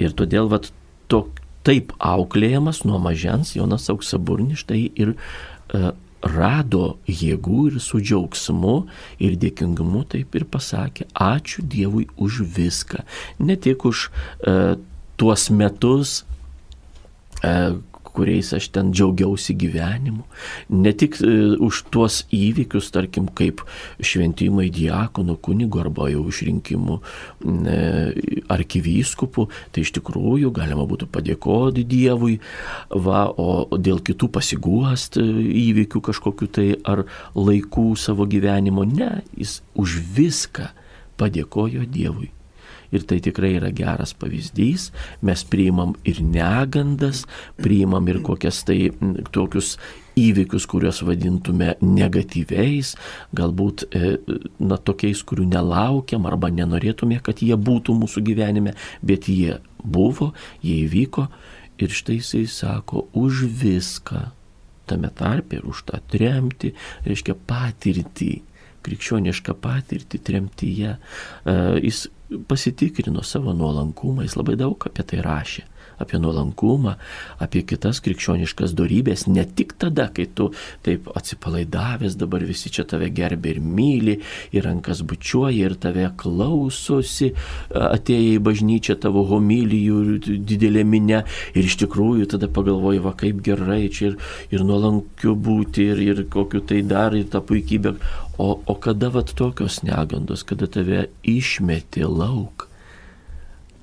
Ir 0.02 0.16
todėl 0.18 0.50
vat, 0.52 0.72
to, 1.12 1.26
taip 1.68 1.94
auklėjamas 2.04 2.84
nuo 2.88 3.00
mažens 3.02 3.54
Jonas 3.58 3.90
Auksaburnis 3.94 4.64
štai 4.64 4.88
ir 5.00 5.14
uh, 5.14 5.92
rado 6.24 6.98
jėgų 7.08 7.68
ir 7.70 7.80
su 7.84 8.00
džiaugsmu 8.00 8.76
ir 9.24 9.38
dėkingumu 9.40 10.06
taip 10.12 10.36
ir 10.40 10.48
pasakė, 10.48 11.10
ačiū 11.14 11.66
Dievui 11.68 12.08
už 12.16 12.44
viską. 12.56 13.04
Ne 13.44 13.60
tik 13.60 13.86
už 13.88 14.08
uh, 14.10 14.76
tuos 15.20 15.50
metus, 15.52 16.24
E, 17.44 17.76
kuriais 18.14 18.52
aš 18.56 18.70
ten 18.74 18.92
džiaugiausi 18.94 19.56
gyvenimu. 19.60 20.24
Ne 20.84 20.94
tik 20.98 21.18
e, 21.22 21.32
už 21.58 21.84
tuos 21.94 22.22
įvykius, 22.34 22.92
tarkim, 22.94 23.30
kaip 23.36 23.64
šventimai 24.04 24.70
diakonų 24.74 25.38
kunigo 25.44 25.82
arba 25.84 26.10
jau 26.12 26.26
išrinkimų 26.30 27.00
e, 27.00 27.80
arkivyskupų, 28.54 29.48
tai 29.74 29.86
iš 29.86 29.94
tikrųjų 29.98 30.54
galima 30.56 30.86
būtų 30.90 31.10
padėkoti 31.14 31.86
Dievui, 31.94 32.38
va, 32.90 33.26
o 33.30 33.78
dėl 33.78 34.02
kitų 34.06 34.30
pasiguost 34.34 35.20
įvykių 35.20 36.04
kažkokiu 36.10 36.50
tai 36.54 36.70
ar 36.90 37.06
laikų 37.38 37.94
savo 38.00 38.28
gyvenimo, 38.30 38.86
ne, 38.88 39.24
jis 39.38 39.62
už 39.80 40.00
viską 40.16 40.70
padėkojo 41.20 41.86
Dievui. 41.90 42.32
Ir 42.94 43.08
tai 43.10 43.20
tikrai 43.26 43.56
yra 43.58 43.72
geras 43.74 44.14
pavyzdys. 44.18 44.92
Mes 45.26 45.44
priimam 45.50 45.96
ir 46.06 46.22
negandas, 46.22 47.24
priimam 47.62 48.08
ir 48.12 48.22
kokias 48.26 48.62
tai 48.68 48.92
tokius 49.34 49.78
įvykius, 50.20 50.68
kuriuos 50.70 51.02
vadintume 51.06 51.74
negatyviais, 51.82 52.94
galbūt 53.36 53.88
e, 53.90 54.14
na, 54.62 54.78
tokiais, 54.78 55.24
kurių 55.26 55.48
nelaukiam 55.50 56.28
arba 56.30 56.52
nenorėtume, 56.54 57.20
kad 57.26 57.42
jie 57.42 57.58
būtų 57.58 57.96
mūsų 57.98 58.24
gyvenime, 58.30 58.76
bet 59.02 59.30
jie 59.32 59.58
buvo, 59.84 60.32
jie 60.62 60.84
įvyko 60.86 61.28
ir 61.82 61.94
štai 61.94 62.20
jisai 62.20 62.46
sako 62.50 63.08
už 63.18 63.46
viską, 63.50 64.28
tame 64.90 65.10
tarpe 65.16 65.58
ir 65.58 65.68
už 65.68 65.86
tą 65.90 66.00
tremti, 66.12 66.74
reiškia 67.08 67.36
patirtį, 67.50 68.34
krikščionišką 68.84 69.56
patirtį 69.64 70.20
tremtyje. 70.28 70.98
E, 70.98 71.56
jis 71.88 72.06
pasitikrino 72.48 73.24
savo 73.24 73.54
nuolankumą, 73.54 74.24
jis 74.26 74.38
labai 74.40 74.56
daug 74.60 74.88
apie 74.90 75.06
tai 75.10 75.22
rašė 75.26 75.66
apie 76.02 76.20
nuolankumą, 76.22 76.96
apie 77.44 77.64
kitas 77.68 78.02
krikščioniškas 78.06 78.74
darybės, 78.78 79.26
ne 79.28 79.46
tik 79.46 79.76
tada, 79.82 80.10
kai 80.14 80.28
tu 80.36 80.50
taip 80.86 81.10
atsipalaidavęs, 81.14 82.18
dabar 82.20 82.46
visi 82.48 82.72
čia 82.74 82.86
tave 82.90 83.10
gerbė 83.14 83.56
ir 83.56 83.62
myli, 83.64 84.18
ir 84.56 84.68
rankas 84.68 85.04
bučiuoja, 85.08 85.70
ir 85.70 85.78
tave 85.82 86.10
klausosi, 86.20 87.34
atėję 87.74 88.38
į 88.38 88.44
bažnyčią 88.44 88.98
tavo 89.04 89.26
homilijų 89.30 90.20
didelė 90.44 90.86
minė, 90.88 91.24
ir 91.54 91.70
iš 91.70 91.80
tikrųjų 91.84 92.30
tada 92.36 92.50
pagalvoji, 92.52 93.04
va 93.04 93.16
kaip 93.18 93.44
gerai 93.46 93.86
čia 93.94 94.12
ir, 94.12 94.20
ir 94.54 94.66
nuolankiu 94.68 95.38
būti, 95.40 95.90
ir, 95.94 96.04
ir 96.04 96.26
kokiu 96.34 96.64
tai 96.68 96.84
dar, 96.88 97.16
ir 97.18 97.30
tą 97.32 97.44
puikybę, 97.46 97.98
O, 98.38 98.60
o 98.66 98.76
kada 98.76 99.10
vat 99.14 99.30
tokios 99.38 99.84
negandos, 99.86 100.42
kada 100.44 100.66
tave 100.68 101.06
išmeti 101.22 102.02
lauk, 102.02 102.66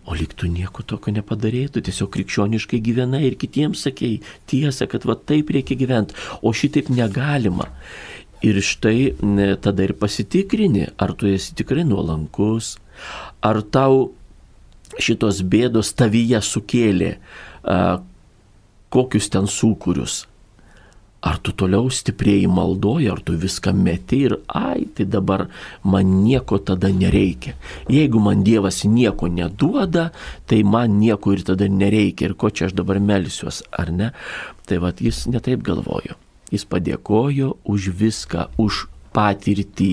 o 0.07 0.17
lyg 0.17 0.33
tu 0.37 0.49
nieko 0.51 0.85
tokio 0.87 1.13
nepadarėjai, 1.15 1.73
tu 1.75 1.83
tiesiog 1.85 2.11
krikščioniškai 2.15 2.81
gyvenai 2.85 3.25
ir 3.29 3.37
kitiems 3.41 3.85
sakėjai 3.87 4.21
tiesą, 4.51 4.89
kad 4.91 5.05
va 5.09 5.17
taip 5.17 5.53
reikia 5.55 5.77
gyventi, 5.79 6.17
o 6.43 6.53
šitaip 6.57 6.89
negalima. 6.93 7.69
Ir 8.41 8.57
štai 8.65 9.13
tada 9.61 9.85
ir 9.85 9.93
pasitikrini, 10.01 10.87
ar 10.97 11.13
tu 11.13 11.29
esi 11.29 11.53
tikrai 11.59 11.85
nuolankus, 11.85 12.79
ar 13.45 13.61
tau 13.69 14.07
šitos 14.99 15.43
bėdos 15.45 15.93
tavyje 15.95 16.41
sukėlė 16.43 17.13
a, 17.15 18.01
kokius 18.91 19.29
ten 19.31 19.47
sūkurius, 19.47 20.25
Ar 21.21 21.37
tu 21.45 21.53
toliau 21.53 21.91
stipriai 21.93 22.47
maldoji, 22.49 23.11
ar 23.13 23.21
tu 23.21 23.35
viską 23.37 23.75
meti 23.77 24.23
ir, 24.25 24.39
ai, 24.57 24.87
tai 24.97 25.05
dabar 25.05 25.49
man 25.85 26.15
nieko 26.25 26.59
tada 26.65 26.89
nereikia. 26.89 27.59
Jeigu 27.93 28.23
man 28.25 28.41
Dievas 28.45 28.81
nieko 28.89 29.29
neduoda, 29.29 30.11
tai 30.49 30.63
man 30.65 30.97
nieko 30.97 31.35
ir 31.37 31.45
tada 31.45 31.69
nereikia. 31.69 32.31
Ir 32.31 32.39
ko 32.41 32.49
čia 32.49 32.71
aš 32.71 32.77
dabar 32.79 33.03
melsiuos, 33.05 33.61
ar 33.69 33.93
ne? 33.93 34.13
Tai 34.65 34.81
vad 34.81 35.05
jis 35.05 35.27
netaip 35.29 35.61
galvojo. 35.67 36.17
Jis 36.51 36.65
padėkojo 36.65 37.53
už 37.69 37.93
viską, 38.01 38.49
už 38.57 38.87
patirtį 39.13 39.93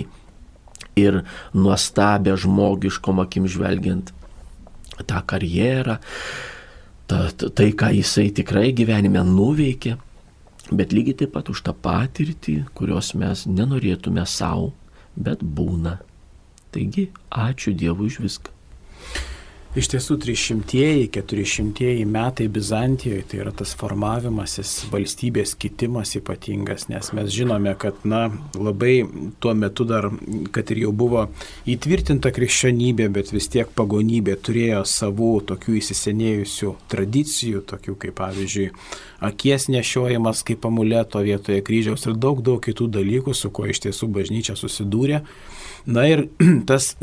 ir 0.98 1.22
nuostabę 1.54 2.38
žmogiškom 2.40 3.20
akim 3.22 3.52
žvelgiant 3.52 4.14
tą 5.06 5.22
karjerą, 5.28 6.00
ta, 7.08 7.20
ta, 7.36 7.50
tai, 7.52 7.72
ką 7.78 7.92
jisai 8.00 8.32
tikrai 8.36 8.72
gyvenime 8.76 9.22
nuveikė, 9.28 9.98
bet 10.72 10.94
lygiai 10.96 11.22
taip 11.22 11.34
pat 11.38 11.50
už 11.54 11.64
tą 11.68 11.74
patirtį, 11.74 12.58
kurios 12.78 13.14
mes 13.16 13.46
nenorėtume 13.48 14.26
savo, 14.28 14.74
bet 15.16 15.44
būna. 15.44 15.98
Taigi, 16.76 17.10
ačiū 17.32 17.74
Dievui 17.74 18.12
už 18.12 18.20
viską. 18.26 18.57
Iš 19.78 19.92
tiesų 19.94 20.16
300-ieji, 20.24 21.10
400-ieji 21.14 22.06
metai 22.10 22.48
Bizantijoje 22.50 23.28
tai 23.30 23.42
yra 23.44 23.52
tas 23.54 23.76
formavimasis, 23.78 24.72
valstybės 24.90 25.52
kitimas 25.60 26.16
ypatingas, 26.18 26.88
nes 26.90 27.12
mes 27.14 27.30
žinome, 27.30 27.76
kad 27.78 28.00
na, 28.02 28.24
labai 28.58 29.04
tuo 29.44 29.54
metu 29.54 29.86
dar, 29.86 30.08
kad 30.56 30.74
ir 30.74 30.82
jau 30.88 30.94
buvo 30.98 31.28
įtvirtinta 31.70 32.32
krikščionybė, 32.34 33.12
bet 33.20 33.30
vis 33.36 33.52
tiek 33.54 33.70
pagonybė 33.78 34.40
turėjo 34.42 34.82
savų 34.90 35.30
tokių 35.54 35.78
įsisenėjusių 35.84 36.74
tradicijų, 36.90 37.62
tokių 37.70 38.00
kaip 38.02 38.18
pavyzdžiui 38.18 38.72
akies 39.30 39.70
nešiojimas 39.70 40.42
kaip 40.48 40.66
amuleto 40.66 41.22
vietoje 41.22 41.62
kryžiaus 41.70 42.10
ir 42.10 42.18
daug 42.18 42.42
daug 42.42 42.66
kitų 42.66 42.90
dalykų, 42.98 43.38
su 43.38 43.54
kuo 43.54 43.70
iš 43.70 43.86
tiesų 43.86 44.10
bažnyčia 44.18 44.58
susidūrė. 44.58 45.22
Na 45.86 46.10
ir 46.10 46.26
tas 46.70 46.96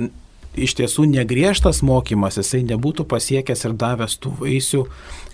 iš 0.57 0.77
tiesų 0.79 1.07
negriežtas 1.11 1.83
mokymas, 1.87 2.39
jisai 2.41 2.63
nebūtų 2.69 3.07
pasiekęs 3.11 3.67
ir 3.69 3.75
davęs 3.81 4.19
tų 4.23 4.35
vaisių, 4.43 4.85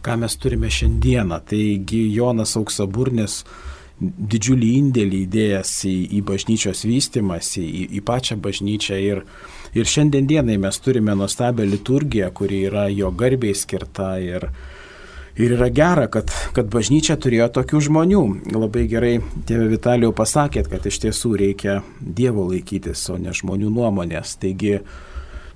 ką 0.04 0.16
mes 0.22 0.36
turime 0.40 0.70
šiandieną. 0.72 1.40
Taigi 1.50 2.06
Jonas 2.14 2.56
Auksaburnis 2.60 3.42
didžiulį 4.00 4.72
indėlį 4.78 5.22
įdėjęs 5.26 5.72
į, 5.90 5.96
į 6.16 6.20
bažnyčios 6.28 6.86
vystimąsi, 6.88 7.62
į, 7.62 7.86
į 7.98 8.04
pačią 8.08 8.38
bažnyčią 8.40 9.00
ir, 9.04 9.24
ir 9.76 9.88
šiandien 9.94 10.28
dienai 10.30 10.56
mes 10.60 10.80
turime 10.80 11.16
nuostabią 11.18 11.68
liturgiją, 11.68 12.30
kuri 12.32 12.64
yra 12.70 12.88
jo 12.88 13.12
garbiai 13.12 13.56
skirta 13.56 14.14
ir, 14.24 14.48
Ir 15.40 15.54
yra 15.54 15.70
gera, 15.72 16.08
kad, 16.10 16.28
kad 16.52 16.66
bažnyčia 16.68 17.14
turėjo 17.16 17.46
tokių 17.54 17.80
žmonių. 17.86 18.22
Labai 18.52 18.82
gerai 18.90 19.12
tėvė 19.48 19.70
Vitalijau 19.70 20.10
pasakėt, 20.12 20.66
kad 20.68 20.84
iš 20.84 20.98
tiesų 21.06 21.30
reikia 21.40 21.78
Dievo 22.00 22.48
laikytis, 22.50 23.06
o 23.08 23.16
ne 23.16 23.32
žmonių 23.32 23.70
nuomonės. 23.72 24.34
Taigi 24.42 24.80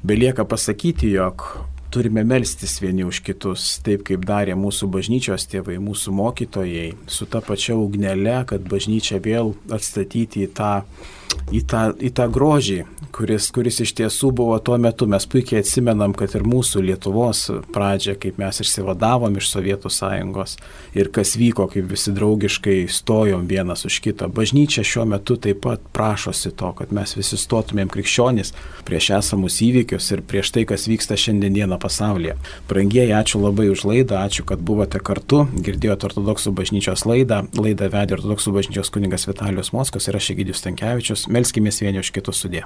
Belieka 0.04 0.44
pasakyti, 0.44 1.08
jog 1.16 1.42
turime 1.88 2.24
melstis 2.28 2.74
vieni 2.82 3.06
už 3.08 3.22
kitus, 3.24 3.62
taip 3.80 4.02
kaip 4.04 4.26
darė 4.28 4.52
mūsų 4.52 4.90
bažnyčios 4.92 5.46
tėvai, 5.48 5.78
mūsų 5.80 6.12
mokytojai, 6.12 6.90
su 7.08 7.24
ta 7.24 7.40
pačia 7.40 7.72
ugnele, 7.80 8.34
kad 8.44 8.66
bažnyčia 8.68 9.16
vėl 9.24 9.54
atstatyti 9.72 10.44
į 10.44 10.50
tą 10.58 10.72
į 11.54 11.64
tą, 11.70 11.86
į 11.98 12.10
tą 12.16 12.28
grožį, 12.32 12.82
kuris, 13.14 13.48
kuris 13.54 13.80
iš 13.84 13.94
tiesų 13.98 14.30
buvo 14.34 14.56
tuo 14.62 14.76
metu. 14.80 15.06
Mes 15.10 15.26
puikiai 15.30 15.62
atsimenam, 15.62 16.14
kad 16.16 16.34
ir 16.34 16.44
mūsų 16.46 16.82
Lietuvos 16.88 17.46
pradžia, 17.74 18.16
kaip 18.18 18.38
mes 18.42 18.60
išsivadavom 18.64 19.38
iš 19.38 19.50
Sovietų 19.52 19.92
sąjungos 19.92 20.56
ir 20.98 21.10
kas 21.14 21.34
vyko, 21.38 21.68
kaip 21.70 21.88
visi 21.90 22.14
draugiškai 22.14 22.76
stojom 22.90 23.46
vienas 23.50 23.86
už 23.86 24.00
kitą. 24.04 24.28
Bažnyčia 24.34 24.84
šiuo 24.86 25.06
metu 25.14 25.36
taip 25.38 25.62
pat 25.64 25.84
prašosi 25.94 26.52
to, 26.58 26.72
kad 26.78 26.92
mes 26.94 27.14
visi 27.16 27.38
stotumėm 27.40 27.92
krikščionis 27.92 28.54
prieš 28.88 29.10
esamus 29.20 29.60
įvykius 29.64 30.10
ir 30.16 30.24
prieš 30.26 30.52
tai, 30.56 30.66
kas 30.68 30.88
vyksta 30.90 31.18
šiandieną 31.20 31.78
pasaulyje. 31.82 32.36
Brangieji, 32.70 33.14
ačiū 33.16 33.40
labai 33.42 33.70
už 33.72 33.86
laidą, 33.88 34.20
ačiū, 34.24 34.46
kad 34.48 34.62
buvote 34.64 35.00
kartu, 35.04 35.44
girdėjote 35.54 36.10
ortodoksų 36.10 36.54
bažnyčios 36.56 37.06
laidą. 37.08 37.44
Laidą 37.58 37.88
vedė 37.92 38.18
ortodoksų 38.18 38.54
bažnyčios 38.58 38.92
kuningas 38.94 39.28
Vitalijus 39.28 39.72
Moskos 39.76 40.08
ir 40.08 40.18
aš 40.18 40.32
Egidijus 40.34 40.64
Tankievičius. 40.66 41.23
Melskime 41.28 41.70
vieni 41.80 42.00
už 42.02 42.10
kitus 42.14 42.42
sudė. 42.44 42.64